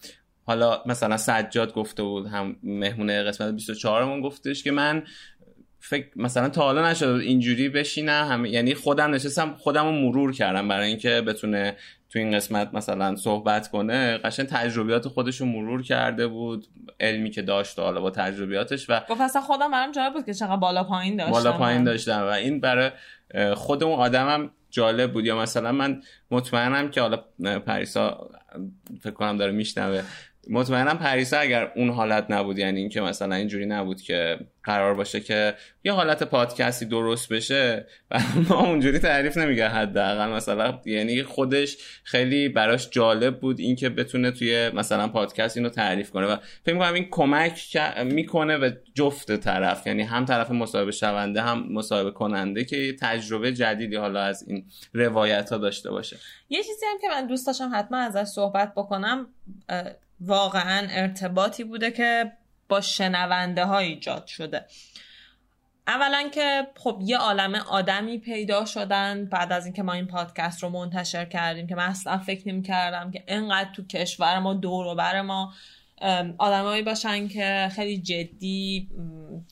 [0.45, 5.03] حالا مثلا سجاد گفته بود هم مهمونه قسمت 24 مون گفتش که من
[5.81, 8.29] فکر مثلا تا حالا نشد اینجوری بشینم.
[8.31, 11.77] هم یعنی خودم نشستم خودم رو مرور کردم برای اینکه بتونه
[12.11, 16.67] تو این قسمت مثلا صحبت کنه قشن تجربیات خودش رو مرور کرده بود
[17.01, 20.57] علمی که داشت حالا با تجربیاتش و گفت اصلا خودم برام جالب بود که چقدر
[20.57, 21.33] بالا پایین داشتم.
[21.33, 22.91] بالا پایین داشتم و این برای
[23.55, 25.27] خود اون آدمم جالب بود.
[25.27, 27.25] یا مثلا من مطمئنم که حالا
[27.67, 28.31] پریسا
[29.01, 30.03] فکر کنم داره میشنوه.
[30.49, 35.55] مطمئنم پریسا اگر اون حالت نبود یعنی اینکه مثلا اینجوری نبود که قرار باشه که
[35.85, 40.31] یه حالت پادکستی درست بشه و ما اونجوری تعریف نمیگه حداقل.
[40.31, 46.27] مثلا یعنی خودش خیلی براش جالب بود اینکه بتونه توی مثلا پادکست اینو تعریف کنه
[46.27, 51.73] و فکر می‌کنم این کمک می‌کنه به جفت طرف یعنی هم طرف مصاحبه شونده هم
[51.73, 56.17] مصاحبه کننده که یه تجربه جدیدی حالا از این روایت ها داشته باشه.
[56.49, 59.27] یه چیزی هم که من دوست داشتم حتما ازش صحبت بکنم
[60.21, 62.33] واقعا ارتباطی بوده که
[62.69, 64.65] با شنونده ها ایجاد شده.
[65.87, 70.69] اولا که خب یه عالم آدمی پیدا شدن بعد از اینکه ما این پادکست رو
[70.69, 74.95] منتشر کردیم که من اصلا فکر نمی کردم که انقدر تو کشور ما دور و
[74.95, 75.53] بر ما
[76.39, 78.89] آدمایی باشن که خیلی جدی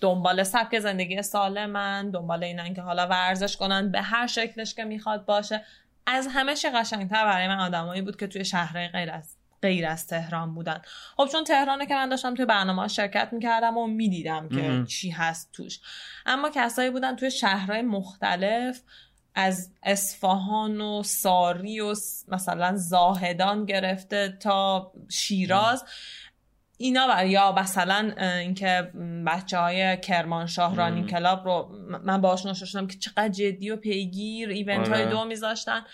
[0.00, 5.24] دنبال سبک زندگی سالمن دنبال اینن که حالا ورزش کنن به هر شکلش که می‌خواد
[5.24, 5.64] باشه.
[6.06, 9.35] از همه قشنگتر برای من آدمایی بود که توی شهرهای غیر از
[9.66, 10.82] غیر از تهران بودن.
[11.16, 15.52] خب چون تهرانه که من داشتم توی برنامه شرکت می‌کردم و می‌دیدم که چی هست
[15.52, 15.80] توش.
[16.26, 18.82] اما کسایی بودن توی شهرهای مختلف
[19.34, 21.94] از اصفهان و ساری و
[22.28, 25.84] مثلا زاهدان گرفته تا شیراز.
[26.78, 28.92] اینا بر یا مثلا اینکه
[29.26, 31.68] بچه های کرمانشاه رانی کلاب رو
[32.04, 35.10] من باهاشون شدم که چقدر جدی و پیگیر ایونت های آره.
[35.10, 35.84] دو میذاشتن.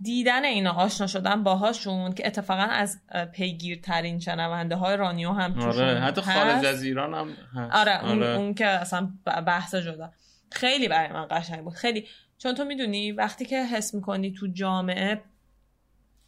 [0.00, 3.00] دیدن اینا آشنا شدن باهاشون که اتفاقا از
[3.32, 7.74] پیگیرترین شنونده های رانیو هم آره حتی خارج از ایران هم هست.
[7.74, 8.36] آره, اون, آره.
[8.36, 9.12] اون که اصلا
[9.46, 10.12] بحث جدا
[10.52, 12.06] خیلی برای من قشنگ بود خیلی
[12.38, 15.22] چون تو می‌دونی وقتی که حس می‌کنی تو جامعه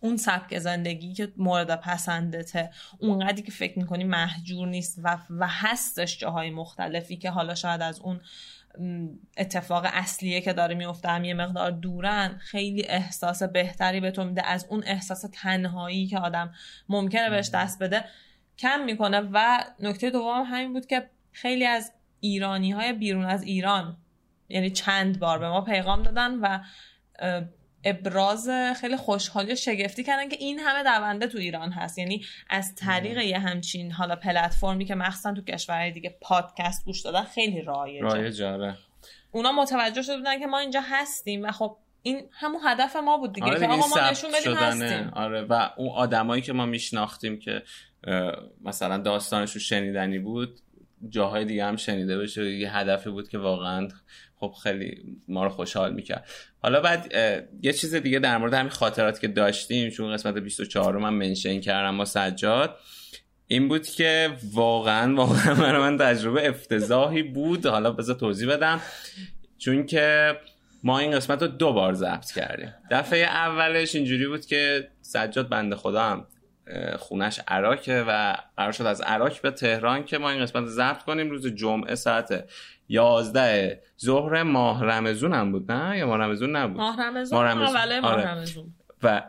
[0.01, 6.19] اون سبک زندگی که مورد پسندته اونقدری که فکر می‌کنی محجور نیست و, و هستش
[6.19, 8.21] جاهای مختلفی که حالا شاید از اون
[9.37, 12.39] اتفاق اصلیه که داره میفته هم یه مقدار دورن.
[12.39, 16.55] خیلی احساس بهتری به تو میده از اون احساس تنهایی که آدم
[16.89, 18.05] ممکنه بهش دست بده.
[18.59, 23.97] کم می‌کنه و نکته دوم همین بود که خیلی از ایرانی های بیرون از ایران
[24.49, 26.59] یعنی چند بار به ما پیغام دادن و
[27.85, 28.49] ابراز
[28.81, 31.99] خیلی خوشحالی و شگفتی کردن که این همه دونده تو ایران هست.
[31.99, 37.23] یعنی از طریق یه همچین حالا پلتفرمی که مخصوصا تو کشورهای دیگه پادکست گوش دادن
[37.23, 38.05] خیلی رایجه.
[38.05, 38.77] رایجه آره.
[39.33, 43.33] اونا متوجه شده بودن که ما اینجا هستیم و خب این همون هدف ما بود
[43.33, 45.11] دیگه, آره که آقا ما نشون بدیم هستیم.
[45.13, 45.43] آره.
[45.43, 47.63] و اون آدمایی که ما میشناختیم که
[48.65, 50.61] مثلا داستانشون شنیدنی بود
[51.09, 52.51] جاهای دیگه هم شنیده بشه.
[52.51, 53.89] یه هدفی بود که واقعا
[54.37, 56.29] خب خیلی ما رو خوشحال می‌کرد.
[56.63, 57.15] حالا بعد
[57.63, 61.61] یه چیز دیگه در مورد همین خاطرات که داشتیم چون قسمت 24 رو من منشن
[61.61, 62.77] کردم با سجاد
[63.47, 67.67] این بود که واقعا واقعا برای من تجربه افتضاحی بود.
[67.67, 68.81] حالا بذار توضیح بدم.
[69.59, 70.37] چون که
[70.83, 72.75] ما این قسمت رو دو بار ضبط کردیم.
[72.91, 76.27] دفعه اولش اینجوری بود که سجاد بنده خدا هم
[76.99, 81.31] خونش عراکه و قرار شد از عراک به تهران که ما این قسمت ضبط کنیم.
[81.31, 82.45] روز جمعه ساعت
[82.89, 88.01] یازده ظهر ماه رمزون هم بود نه؟ یا ماه رمزون نبود؟ ماه رمزون ماه رمزون,
[88.01, 88.29] ماه آره.
[88.29, 88.75] رمزون.
[89.03, 89.23] و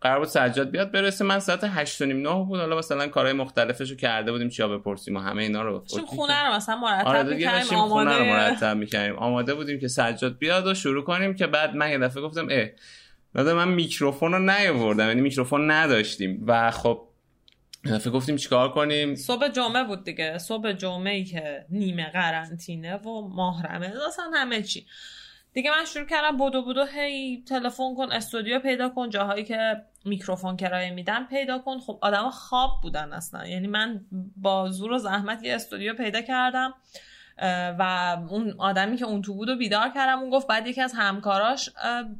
[0.00, 1.24] قرار بود سجاد بیاد برسه.
[1.24, 2.60] من ساعت هشت و نیم نه بود.
[2.60, 5.84] حالا مثلا کارهای مختلفش رو کرده بودیم چیا بپرسیم و همه اینا رو.
[6.06, 9.16] خونه رو مثلا مرتب آره می‌کردیم آماده رو مرتب می‌کردیم.
[9.16, 12.68] آماده بودیم که سجاد بیاد و شروع کنیم که بعد من یه دفعه گفتم اه
[13.42, 16.44] من میکروفون رو نیاوردم یعنی میکروفون نداشتیم.
[16.46, 17.08] و خب
[17.84, 20.38] فکر گفتیم چیکار کنیم؟ صبح جمعه بود دیگه.
[20.38, 24.86] صبح جمعه ای که نیمه قرنطینه و ماهرمه اصلا همه چی.
[25.52, 30.56] دیگه من شروع کردم بودو بودو هی تلفن کن استودیو پیدا کن جاهایی که میکروفون
[30.56, 31.78] کرایه میدم پیدا کن.
[31.78, 33.46] خب آدم خواب بودن اصلا.
[33.46, 34.04] یعنی من
[34.36, 36.74] با زور و زحمت یه استودیو پیدا کردم.
[37.78, 40.92] و اون آدمی که اون تو بود و بیدار کردم اون گفت بعد یکی از
[40.96, 41.70] همکاراش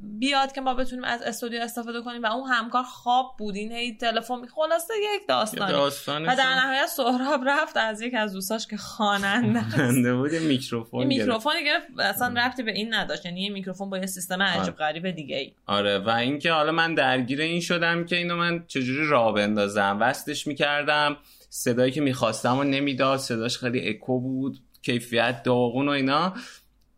[0.02, 2.22] بیاد که ما بتونیم از استودیو استفاده کنیم.
[2.22, 3.56] و اون همکار خواب بود.
[3.56, 8.66] این هی تلفن خلاصه یک داستانی و در نهایت سهراب رفت از یک از دوستاش
[8.66, 11.86] که خواننده بود میکروفون میکروفون گرفت.
[11.98, 13.26] اصلا رفتی به این نداشت.
[13.26, 14.76] یعنی یه میکروفون با یه سیستم عجیب.
[14.76, 15.98] غریب دیگه ای آره.
[15.98, 19.98] و اینکه حالا من درگیر این شدم که اینو من چجوری راه بندازم.
[20.00, 21.16] وصلش می‌کردم.
[21.50, 23.18] صدایی که می‌خواستم و نمی‌داد.
[23.18, 24.58] صداش خیلی اکو بود.
[24.86, 26.34] کیفیت داغون و اینا.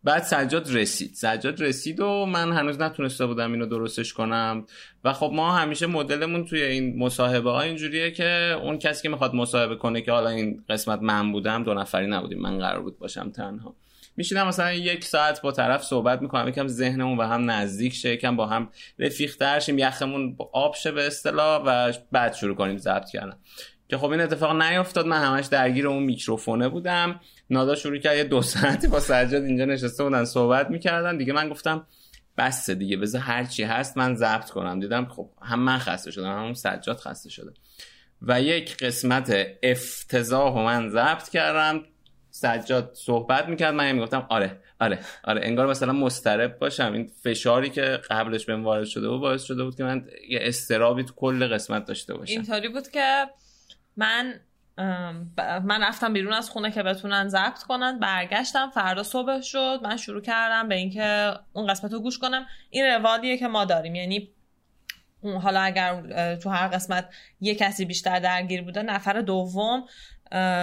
[0.03, 1.13] بعد سجاد رسید.
[1.13, 4.65] سجاد رسید و من هنوز نتونسته بودم اینو درستش کنم.
[5.03, 9.35] و خب ما همیشه مدلمون توی این مصاحبه ها اینجوریه که اون کسی که می‌خواد
[9.35, 12.39] مصاحبه کنه که حالا این قسمت من بودم دو نفری نبودیم.
[12.39, 13.75] من قرار بود باشم تنها.
[14.17, 16.47] میشینم مثلا یک ساعت با طرف صحبت می‌کنم.
[16.47, 21.07] یکم ذهنمون و هم نزدیک شه یکم با هم رفیق شیم یخمون آب شه به
[21.07, 23.37] اصطلاح و بعد شروع کنیم ضبط کردن.
[23.89, 27.19] که خب این اتفاق نیفتاد من همش درگیر اون میکروفونه بودم.
[27.49, 31.17] نادا شروع کرد یه دو ساعتی با سجاد اینجا نشسته بودن صحبت می‌کردن.
[31.17, 31.87] دیگه من گفتم
[32.37, 34.79] بس دیگه بذار هر چی هست من ضبط کنم.
[34.79, 37.51] دیدم خب هم من خسته شدم هم سجاد خسته شده.
[38.21, 41.83] و یک قسمت افتضاح و من ضبط کردم.
[42.31, 43.73] سجاد صحبت می‌کرد.
[43.73, 46.93] من می‌گفتم آره آره آره انگار مثلا مسترب باشم.
[46.93, 51.03] این فشاری که قبلش بهم وارد شده بود باعث شده بود که من یه استرابی
[51.03, 52.33] تو کل قسمت داشته باشم.
[52.33, 53.25] اینطوری بود که
[53.99, 54.39] من
[55.63, 60.21] من رفتم بیرون از خونه که بتونن ضبط کنن برگشتم فردا صبح شد من شروع
[60.21, 62.45] کردم به اینکه اون قسمت رو گوش کنم.
[62.69, 64.29] این روالیه که ما داریم یعنی
[65.41, 67.09] حالا اگر تو هر قسمت
[67.41, 69.85] یه کسی بیشتر درگیر بوده نفر دوم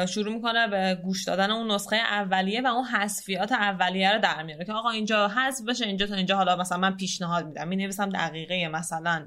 [0.09, 4.65] شروع می‌کنه به گوش دادن اون نسخه اولیه و اون حذفیات اولیه رو در میاره
[4.65, 8.11] که آقا اینجا حذف بشه اینجا تا اینجا حالا مثلا من پیشنهاد میدم می نویسم
[8.11, 9.27] دقیقه مثلا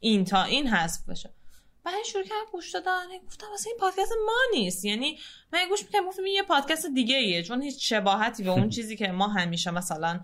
[0.00, 1.30] این تا این حذف بشه.
[1.86, 4.84] بعد شروع کردم گوش دادن گفتم واسه این پادکست ما نیست.
[4.84, 5.18] یعنی
[5.52, 7.42] من گوش می‌کنم گفتم یه پادکست دیگه ایه.
[7.42, 10.20] چون هیچ شباهتی به اون چیزی که ما همیشه مثلا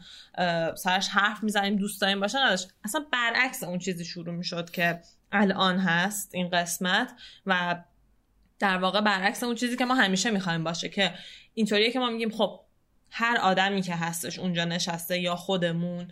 [0.75, 2.69] سرش حرف می‌زنیم دوست داریم باشه نداشت.
[2.85, 5.01] اصلا برعکس اون چیزی شروع می‌شد که
[5.33, 7.13] الان هست این قسمت
[7.47, 7.83] و
[8.59, 11.15] در واقع برعکس اون چیزی که ما همیشه می‌خوایم باشه که
[11.55, 12.61] اینطوریه که ما میگیم خب
[13.11, 16.09] هر آدمی که هستش اونجا نشسته یا خودمون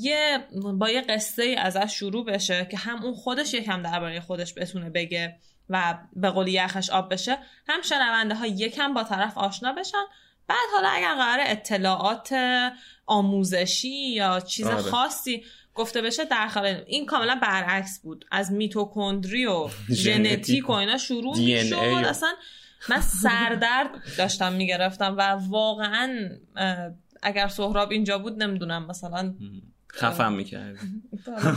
[0.00, 0.38] یه
[0.74, 5.36] با یه قصه ازش شروع بشه که هم اون خودش یکم درباره خودش بتونه بگه
[5.70, 10.04] و به قولی یخش آب بشه هم شنونده ها یکم با طرف آشنا بشن.
[10.48, 12.34] بعد حالا اگر قرار اطلاعات
[13.06, 14.82] آموزشی یا چیز آره.
[14.82, 17.06] خاصی گفته بشه در خلال این.
[17.06, 18.24] کاملا برعکس بود.
[18.30, 21.74] از میتوکندری و ژنتیک و اینا شروع می‌شد.
[21.74, 22.32] اصلا
[22.88, 26.28] من سردرد داشتم می‌گرفتم و واقعا
[27.22, 29.34] اگر سهراب اینجا بود نمی‌دونم مثلا
[29.92, 30.76] خفم می‌کرد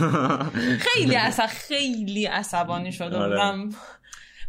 [0.93, 3.30] خیلی اصلا خیلی عصبانی شده آره.
[3.30, 3.69] بودم.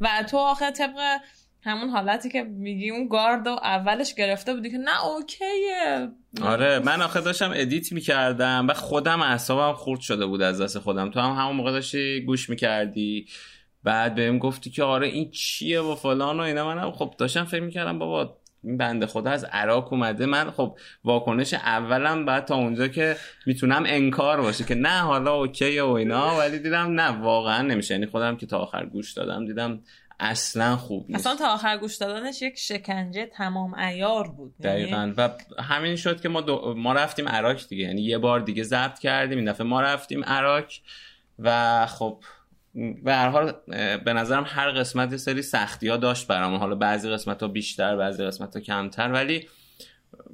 [0.01, 1.21] و تو آخه طبق
[1.63, 6.09] همون حالتی که میگی اون گارد و اولش گرفته بودی که نه اوکیه.
[6.43, 11.11] آره من آخه داشتم ادیت می‌کردم و خودم اعصابم خورد شده بود از دست خودم.
[11.11, 13.27] تو هم همون موقع داشتی گوش می‌کردی.
[13.85, 16.75] بعد بهم گفتی که آره این چیه و فلان و اینا.
[16.75, 20.27] منم خب داشتم فکر می‌کردم بابا این بنده خدا از عراق اومده.
[20.27, 25.81] من خب واکنش اولم بعد تا اونجا که می‌تونم انکار باشه که نه حالا اوکی
[25.81, 26.37] و اینا.
[26.39, 27.95] ولی دیدم نه واقعا نمیشه.
[27.95, 29.81] یعنی خودم که تا آخر گوش دادم دیدم
[30.21, 31.27] اصلا خوب نیست.
[31.27, 34.55] اصلا تا آخر گوش دادنش یک شکنجه تمام ایار بود.
[34.61, 35.13] یعنی دقیقا.
[35.17, 35.31] و
[35.63, 37.85] همین شد که ما, ما رفتیم عراق دیگه.
[37.85, 39.39] یعنی یه بار دیگه ضبط کردیم.
[39.39, 40.65] این دفعه ما رفتیم عراق
[41.39, 42.19] و خب
[42.75, 43.53] به هر حال
[44.05, 47.97] به نظرم هر قسمت یه سری سختی ها داشت برامون حالا بعضی قسمت ها بیشتر
[47.97, 49.49] بعضی قسمت ها کمتر ولی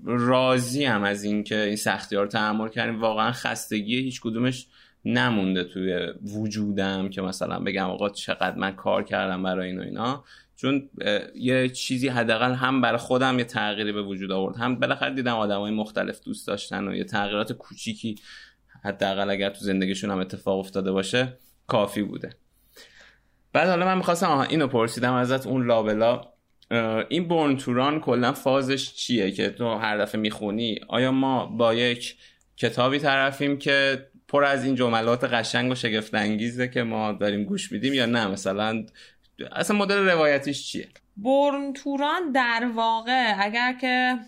[0.05, 3.01] راضی هم از اینکه این سختی ها رو تحمل کردیم.
[3.01, 4.67] واقعا خستگی هیچ کدومش
[5.05, 10.25] نمونده توی وجودم که مثلا بگم آقا چقدر من کار کردم برای این و اینا.
[10.57, 10.91] چون
[11.35, 14.57] یه چیزی حداقل هم برای خودم یه تغییری به وجود آورد.
[14.57, 18.17] هم بالاخره دیدم آدمای مختلف دوست داشتن و یه تغییرات کوچیکی
[18.85, 21.39] حداقل اگر تو زندگیشون هم اتفاق افتاده باشه
[21.71, 22.31] کافی بوده.
[23.53, 26.21] بعد حالا من می‌خواستم اینو پرسیدم ازت اون لابلا.
[27.09, 32.17] این برن توران کلا فازش چیه که تو هر دفعه می‌خونی؟ آیا ما با یک
[32.57, 37.73] کتابی طرفیم که پر از این جملات قشنگ و شگفت انگیزه که ما داریم گوش
[37.73, 38.87] میدیم یا نه؟ مثلا
[39.53, 44.19] اصلا مدل روایتیش چیه؟ برن توران در واقع اگر که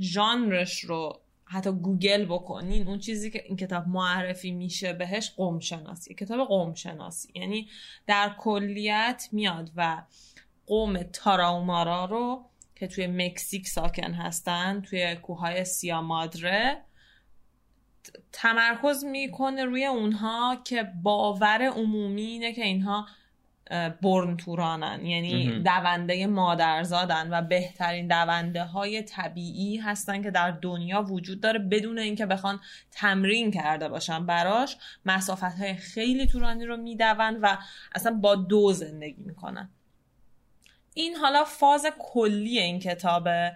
[0.00, 1.21] ژانرش رو
[1.52, 6.74] حتی گوگل بکنین اون چیزی که این کتاب معرفی میشه بهش قوم شناسی کتاب قوم
[6.74, 7.68] شناسی یعنی
[8.06, 10.02] در کلیت میاد و
[10.66, 12.44] قوم تاراومارا رو
[12.74, 16.82] که توی مکزیک ساکن هستن توی کوههای سیا مادره
[18.32, 23.06] تمرکز می‌کنه روی اونها که باور عمومی اینه که اینها
[24.02, 31.40] برن تورانن یعنی دونده مادرزادن و بهترین دونده های طبیعی هستن که در دنیا وجود
[31.40, 32.60] داره بدون اینکه بخوان
[32.90, 34.26] تمرین کرده باشن.
[34.26, 37.56] براش مسافت های خیلی طولانی رو میدون و
[37.94, 39.70] اصلا با دو زندگی می‌کنن.
[40.94, 43.52] این حالا فاز کلی این کتابه.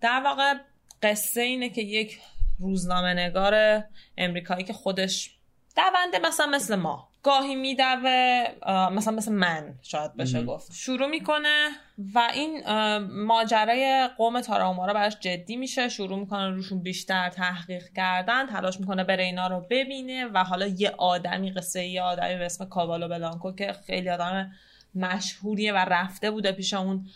[0.00, 0.54] در واقع
[1.02, 2.20] قصه اینه که یک
[2.58, 3.84] روزنامه نگار
[4.18, 5.36] امریکایی که خودش
[5.76, 7.08] دونده مثلا مثل ما.
[7.26, 8.44] گاهی میدوه
[8.92, 10.72] مثلا مثل من شاید بشه گفت.
[10.72, 11.68] شروع می‌کنه
[12.14, 12.62] و این
[13.00, 15.88] ماجرای قوم تاراومارا براش جدی میشه.
[15.88, 20.90] شروع می‌کنه روشون بیشتر تحقیق کردن تلاش می‌کنه بره اینا رو ببینه و حالا یه
[20.98, 24.52] آدمی قصه یه آدمی به اسم کابالو بلانکو که خیلی آدم
[24.94, 27.06] مشهوریه و رفته بوده پیش اون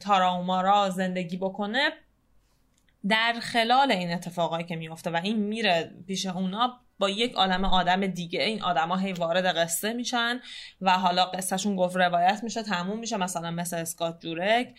[0.00, 1.90] تاراومارا زندگی بکنه
[3.08, 8.06] در خلال این اتفاقایی که میفته و این میره پیش اونا با یک عالم آدم
[8.06, 10.40] دیگه این آدما هی وارد قصه میشن
[10.80, 14.74] و حالا قصهشون گفت روایت میشه تموم میشه مثلا مثل اسکات جورک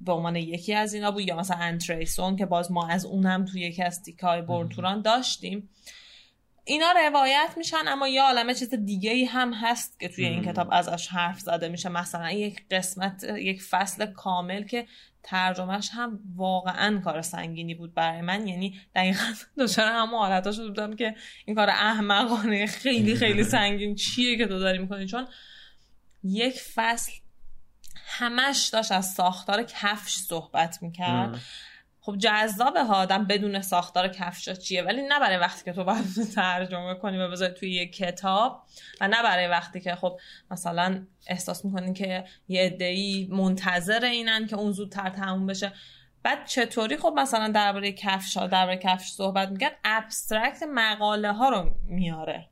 [0.00, 3.60] به عنوان یکی از اینا بود یا مثلا انتریسون که باز ما از اونم توی
[3.60, 5.70] یکی از تیکه های برتوران داشتیم.
[6.64, 10.68] اینا روایت میشن اما یه عالمه چیز دیگه ای هم هست که توی این کتاب
[10.72, 11.88] ازش حرف زده میشه.
[11.88, 14.86] مثلا یک قسمت یک فصل کامل که
[15.24, 18.46] ترجمهش هم واقعا کار سنگینی بود برای من.
[18.46, 19.24] یعنی دقیقا
[19.58, 21.14] دچار همه حالتا شده بودم که
[21.44, 25.06] این کار احمقانه خیلی خیلی سنگین چیه که تو داری می‌کنی.
[25.06, 25.26] چون
[26.24, 27.12] یک فصل
[28.06, 31.40] همش داشت از ساختار کفش صحبت می‌کرد.
[32.04, 36.04] خب جذابه ها آدم بدون ساختار کفشا چیه؟ ولی نه برای وقتی که تو باید
[36.36, 38.62] ترجمه کنی و بذاری توی یه کتاب
[39.00, 44.56] و نه برای وقتی که خب مثلا احساس می‌کنین که یه عده‌ای منتظر اینن که
[44.56, 45.72] اون زودتر تموم بشه.
[46.22, 51.70] بعد چطوری خب مثلا درباره کفش ها درباره کفش صحبت می‌کرد؟ ابسترکت مقاله ها رو
[51.86, 52.48] میاره.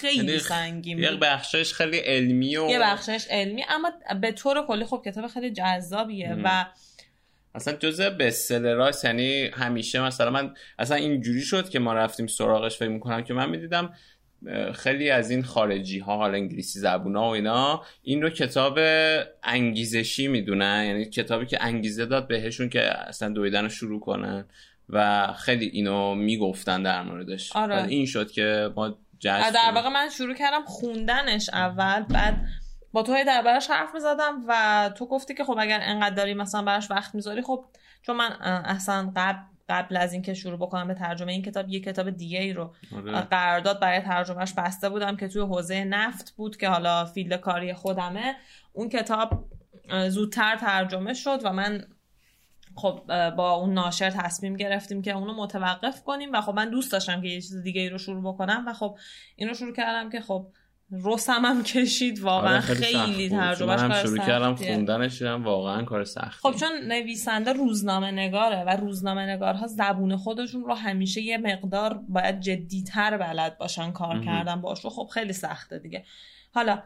[0.00, 4.84] خیلی یعنی سنگین یه بخشش خیلی علمی و یه بخشش علمی اما به طور کلی
[4.84, 6.64] خب کتاب خیلی جذابیه و
[7.54, 12.88] اصلا جزء بستسلراست یعنی همیشه مثلا من اصلا اینجوری شد که ما رفتیم سراغش فکر
[12.88, 13.92] می‌کنم که من می‌دیدم
[14.74, 18.78] خیلی از این خارجی ها حالا انگلیسی زبون ها و اینا این رو کتاب
[19.42, 24.44] انگیزشی می‌دونن یعنی کتابی که انگیزه داد بهشون که اصلا دویدن رو شروع کنن
[24.88, 27.84] و خیلی اینو می‌گفتن در موردش آره.
[27.84, 32.36] این شد که ما در واقع من شروع کردم خوندنش اول بعد
[32.94, 36.90] با تو دربارش حرف می‌زدم و تو گفتی که خب اگر انقدر داری مثلا براش
[36.90, 37.64] وقت می‌ذاری خب
[38.02, 38.30] چون من
[38.64, 39.38] اصلا قبل
[39.68, 43.20] قبل از اینکه شروع بکنم به ترجمه این کتاب یه کتاب دیگه ای رو آره.
[43.20, 48.36] قرارداد برای ترجمهش بسته بودم که توی حوزه نفت بود که حالا فیلد کاری خودمه
[48.72, 49.44] اون کتاب
[50.08, 51.86] زودتر ترجمه شد و من
[52.76, 53.02] خب
[53.36, 57.28] با اون ناشر تصمیم گرفتیم که اونو متوقف کنیم و خب من دوست داشتم که
[57.28, 58.98] یه چیز دیگه ای رو شروع بکنم و خب
[59.36, 60.46] اینو شروع کردم که خب
[61.04, 62.20] رسم هم کشید.
[62.20, 66.70] واقعا آره خیلی, خیلی ترجمهش کار شروع کردم خوندنش هم واقعا کار سخت خب چون
[66.88, 73.58] نویسنده روزنامه نگاره و روزنامه نگارها زبون خودشون رو همیشه یه مقدار باید جدیتر بلد
[73.58, 76.04] باشن کار کردن باش و خب خیلی سخته دیگه.
[76.54, 76.82] حالا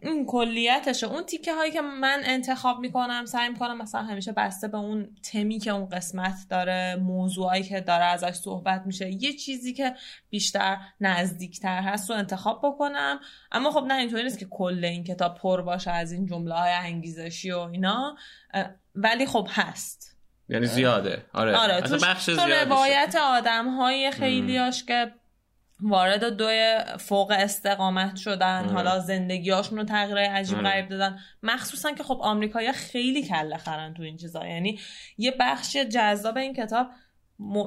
[0.00, 1.06] این کلیتشه.
[1.06, 5.58] اون تیکه هایی که من انتخاب می‌کنم سعی می‌کنم مثلا همیشه بسته به اون تمی
[5.58, 9.10] که اون قسمت داره موضوعی که داره ازش صحبت میشه.
[9.10, 9.94] یه چیزی که
[10.30, 13.20] بیشتر نزدیکتر هست رو انتخاب بکنم.
[13.52, 16.72] اما خب نه اینطوری نیست که کل این کتاب پر باشه از این جمله های
[16.72, 18.16] انگیزشی و اینا.
[18.94, 20.16] ولی خب هست.
[20.48, 21.24] یعنی زیاده.
[21.32, 25.12] آره, آره بخش زیاده روایت آدم های خیلیاش که
[25.82, 31.18] وارد دوی فوق استقامت شدن حالا زندگیاشون رو تغییر عجیب غریب دادن.
[31.42, 34.46] مخصوصا که خب آمریکایی خیلی کله خرن تو این چیزا.
[34.46, 34.78] یعنی
[35.18, 36.86] یه بخش جذاب این کتاب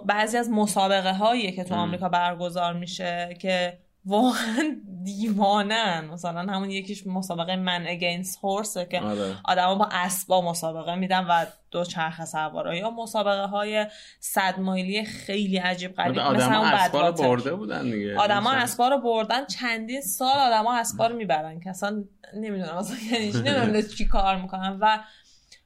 [0.05, 7.07] بعضی از مسابقه هایی که تو آمریکا برگزار میشه که واقعا دیوانن مثلا همون یکیش
[7.07, 9.35] مسابقه من اگینست هورسه که آره.
[9.45, 13.85] آدما با اسبا مسابقه میدن و دو چرخ سوارا یا مسابقه های
[14.19, 16.19] صد مایلی خیلی عجیب غریب.
[16.19, 18.17] مثلا اسبا رو برده بودن دیگه.
[18.17, 22.03] آدما اسبا رو بردن چندین سال آدما اسبا رو می‌برن که اصلا
[22.35, 22.77] نمی‌دونم.
[22.77, 24.77] مثلا یعنی نمی‌دونم چی کار می‌کنن.
[24.81, 24.99] و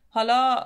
[0.10, 0.66] حالا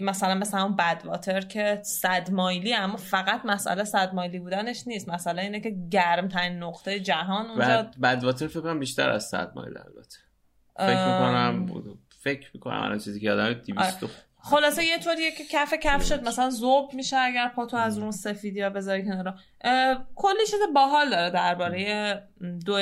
[0.00, 5.08] مثلا مثلا اون بدواتر که صد مایلی اما فقط مسئله صد مایلی بودنش نیست.
[5.08, 9.78] مسئله اینه که گرم ترین نقطه جهان اونجا بدواتر فکر کنم بیشتر از صد مایل
[9.78, 10.16] البته.
[10.76, 11.66] فکر می‌کنم
[12.22, 14.04] فکر می‌کنم الان چیزی که یادم 200
[14.50, 18.70] خلاصه یه طوریه که کف کفشت مثلا زوب میشه اگر پاتو از اون سفیدی ها
[18.70, 19.34] بذاری کنار.
[20.14, 22.28] کلی چیز باحال داره درباره
[22.66, 22.80] دو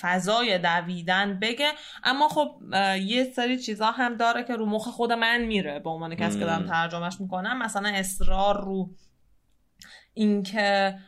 [0.00, 1.70] فضای دویدن بگه.
[2.04, 2.60] اما خب
[3.00, 6.44] یه سری چیزا هم داره که رو مخ خود من میره به عنوان کسی که
[6.44, 7.58] دارم ترجمهش می‌کنم.
[7.58, 8.90] مثلا اصرار رو
[10.14, 10.98] اینکه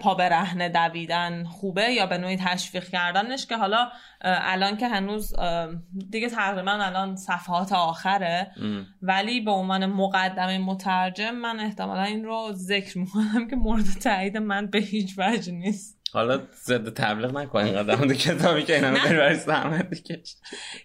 [0.00, 3.88] پا برهنه دویدن خوبه یا به نوعی تشویق کردنش که حالا
[4.20, 5.32] الان که هنوز
[6.10, 8.50] دیگه تقریبا الان صفحات آخره
[9.02, 14.66] ولی به عنوان مقدمه مترجم من احتمالا این رو ذکر می‌کنم که مورد تایید من
[14.66, 15.96] به هیچ وجه نیست.
[16.12, 19.94] حالا ضد تبلیغ نکنین قدم کتابی که اینا داری برای زحمت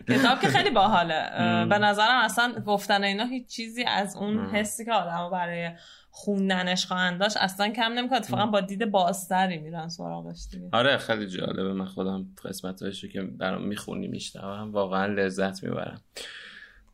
[0.08, 1.30] کتاب که خیلی باحاله.
[1.70, 5.70] به نظرم اصلا گفتن اینا هیچ چیزی از اون حسی که آدم برای
[6.12, 10.70] خوندنش خواهند داشت اصلا کم نمی‌کنه فقط با دید بازتری میرن سراغش دیگه.
[10.72, 11.74] آره خیلی جالبه.
[11.74, 16.02] من خودم قسمتاشو که برام می‌خونی میشنوم واقعا لذت می‌برم.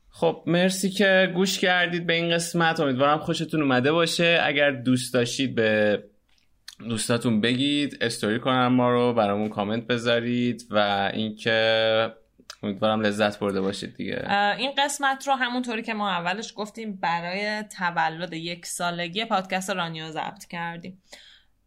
[0.10, 2.80] خب مرسی که گوش کردید به این قسمت.
[2.80, 4.40] امیدوارم خوشتون اومده باشه.
[4.44, 6.04] اگر دوست داشتید به
[6.80, 12.14] دوستاتون بگید استوری کنم ما رو برامون کامنت بذارید و اینکه
[12.64, 14.32] امیدوارم لذت برده باشید دیگه.
[14.58, 20.46] این قسمت رو همونطوری که ما اولش گفتیم برای تولد یک سالگی پادکست رانیو ضبط
[20.46, 21.02] کردیم.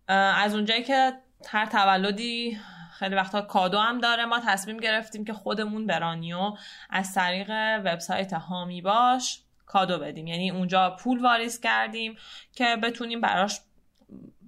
[0.09, 1.13] از اونجایی که
[1.49, 2.59] هر تولدی
[2.99, 6.53] خیلی وقتا کادو هم داره ما تصمیم گرفتیم که خودمون به رانیو
[6.91, 7.51] از طریق
[7.85, 10.27] وبسایت هامی باش کادو بدیم.
[10.27, 12.17] یعنی اونجا پول واریز کردیم
[12.53, 13.61] که بتونیم براش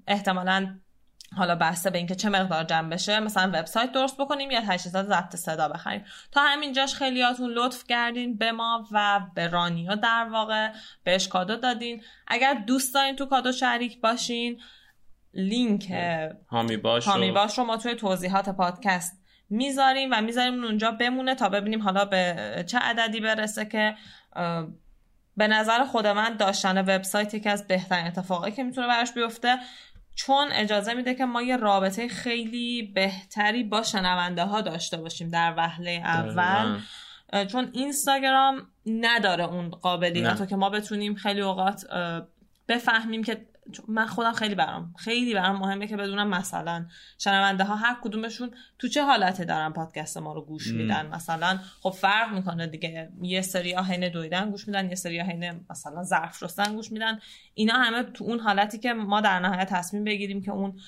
[0.06, 0.78] احتمالا
[1.36, 5.36] حالا بسته به اینکه چه مقدار جمع بشه مثلا وبسایت درست بکنیم یا تجهیزات ضبط
[5.36, 6.04] صدا بخریم.
[6.32, 10.72] تا همینجاش خیلیاتون لطف کردین به ما و به رانیا در واقع
[11.04, 12.02] بهش کادو دادین.
[12.26, 14.60] اگر دوست دارین تو کادو شریک باشین
[15.34, 15.90] لینک
[16.50, 21.48] هامی باش, هامی باش رو ما توی توضیحات پادکست می‌ذاریم و می‌ذاریم اونجا بمونه تا
[21.48, 23.94] ببینیم حالا به چه عددی برسه که
[25.36, 29.58] به نظر خود من داشتن وبسایت یکی از بهترین اتفاقایی که می‌تونه براش بیفته.
[30.14, 35.54] چون اجازه میده که ما یه رابطه خیلی بهتری با شنونده ها داشته باشیم در
[35.56, 36.80] وهله اول.
[37.46, 41.86] چون اینستاگرام نداره اون قابلیت رو که ما بتونیم خیلی اوقات
[42.68, 43.46] بفهمیم که
[43.88, 46.86] من خودم خیلی برام خیلی برام مهمه که بدونم مثلا
[47.18, 51.06] شنونده ها هر کدومشون تو چه حالتی دارن پادکست ما رو گوش میدن.
[51.06, 56.02] مثلا خب فرق می‌کنه دیگه یه سری حین دویدن گوش میدن یه سری حین مثلا
[56.02, 57.18] ظرف شستن گوش میدن.
[57.54, 60.78] اینا همه تو اون حالتی که ما در نهایت تصمیم بگیریم که اون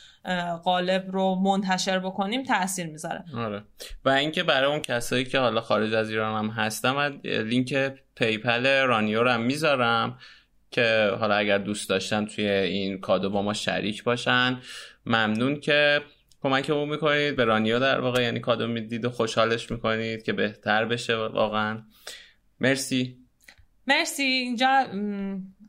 [0.64, 3.24] قالب رو منتشر بکنیم تاثیر می‌ذاره.
[3.36, 3.64] آره.
[4.04, 8.66] و اینکه برای اون کسایی که حالا خارج از ایران هم هستم من لینک PayPal
[8.82, 10.18] رانیو رو هم می‌ذارم.
[10.74, 14.60] که حالا اگر دوست داشتن توی این کادو با ما شریک باشن.
[15.06, 16.00] ممنون که
[16.42, 17.36] کمکمون می‌کنید.
[17.36, 21.82] به رانیو در واقع یعنی کادو می‌دید و خوشحالش می‌کنید که بهتر بشه واقعا.
[22.60, 23.18] مرسی.
[23.86, 24.22] مرسی.
[24.22, 24.86] اینجا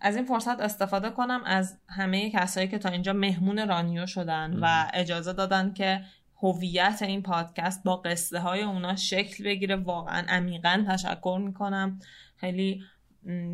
[0.01, 4.91] از این فرصت استفاده کنم از همه کسایی که تا اینجا مهمون رانیو شدن و
[4.93, 6.01] اجازه دادن که
[6.41, 9.75] هویت این پادکست با قصه های اونا شکل بگیره.
[9.75, 11.99] واقعا عمیقا تشکر می‌کنم.
[12.37, 12.81] خیلی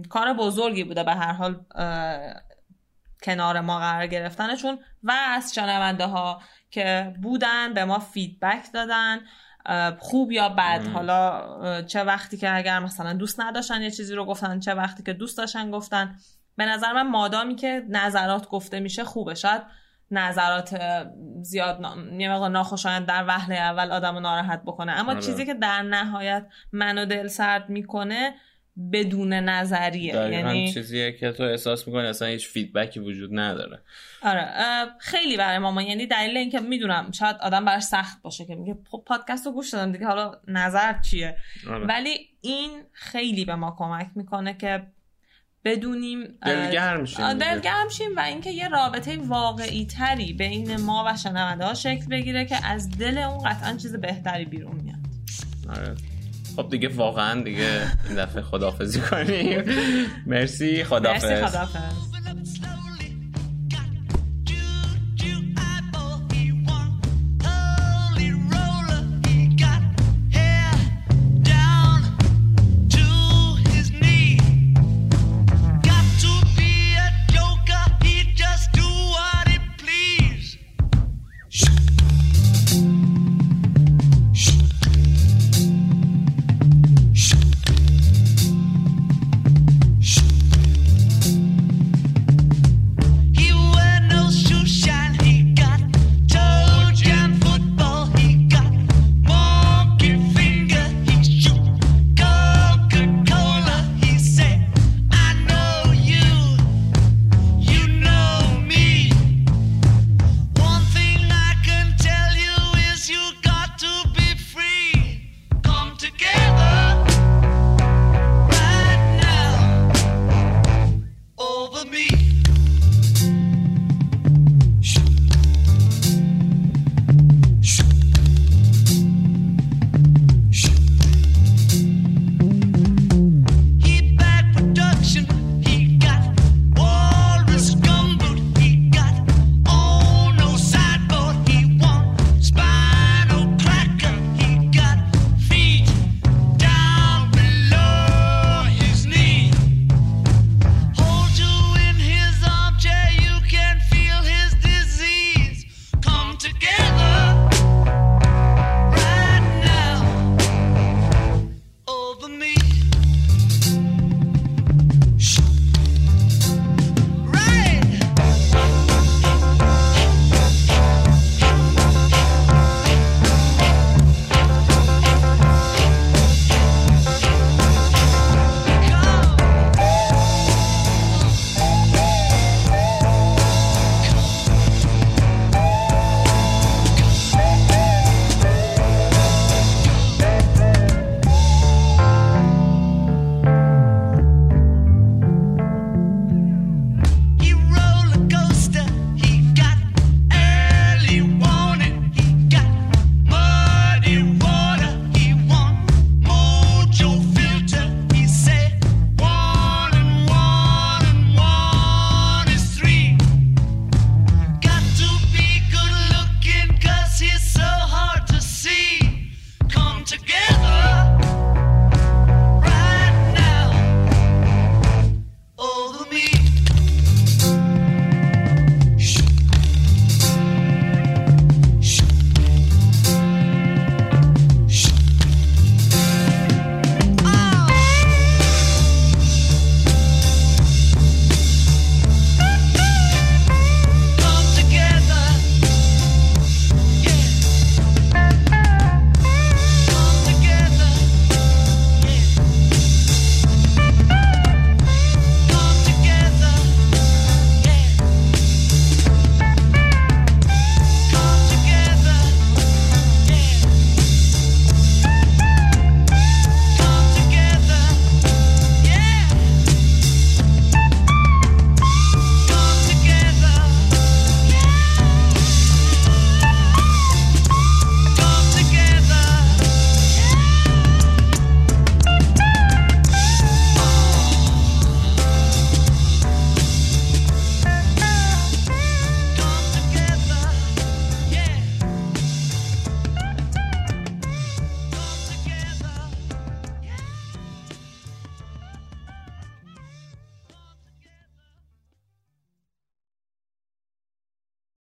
[0.10, 1.60] کار بزرگی بوده به هر حال
[3.24, 6.42] کنار ما قرار گرفتنشون و از شنونده ها
[6.72, 9.20] که بودن به ما فیدبک دادن
[10.00, 10.88] خوب یا بد.
[10.88, 15.14] حالا چه وقتی که اگر مثلا دوست نداشتن یه چیزی رو گفتن چه وقتی که
[15.14, 16.16] دوست داشتن گفتن.
[16.56, 19.36] به نظر من مادامی که نظرات گفته میشه خوبه.
[19.36, 19.62] شاید
[20.12, 20.82] نظرات
[21.42, 21.80] زیاد
[22.20, 24.92] یه مقدار ناخوشایند در وهله اول آدم ناراحت بکنه.
[24.92, 25.22] اما آره.
[25.22, 28.34] چیزی که در نهایت منو دل سرد می‌کنه
[28.94, 30.14] بدون نظریه.
[30.14, 33.80] یعنی چیزیه که تو احساس می‌کنی اصلا هیچ فیدبکی وجود نداره.
[34.22, 34.48] آره
[35.00, 35.82] خیلی برای ماما.
[35.82, 39.70] یعنی دلیل اینکه می‌دونم شاید آدم براش سخت باشه که میگه خب پادکست رو گوش
[39.70, 41.36] دادم دیگه حالا نظر چیه؟
[41.70, 41.86] آره.
[41.86, 44.84] ولی این خیلی به ما کمک می‌کنه که
[45.66, 51.66] بدونیم دلگرم شیم دلگرم شیم و اینکه یه رابطه واقعی تری بین ما و شنونده
[51.66, 55.00] ها شکل بگیره که از دل اون قطعا چیز بهتری بیرون میاد.
[55.70, 55.96] آره.
[56.56, 59.64] خب دیگه واقعا دیگه این دفعه خدافزی کنیم.
[60.26, 62.11] مرسی خدافز مرسی خدافز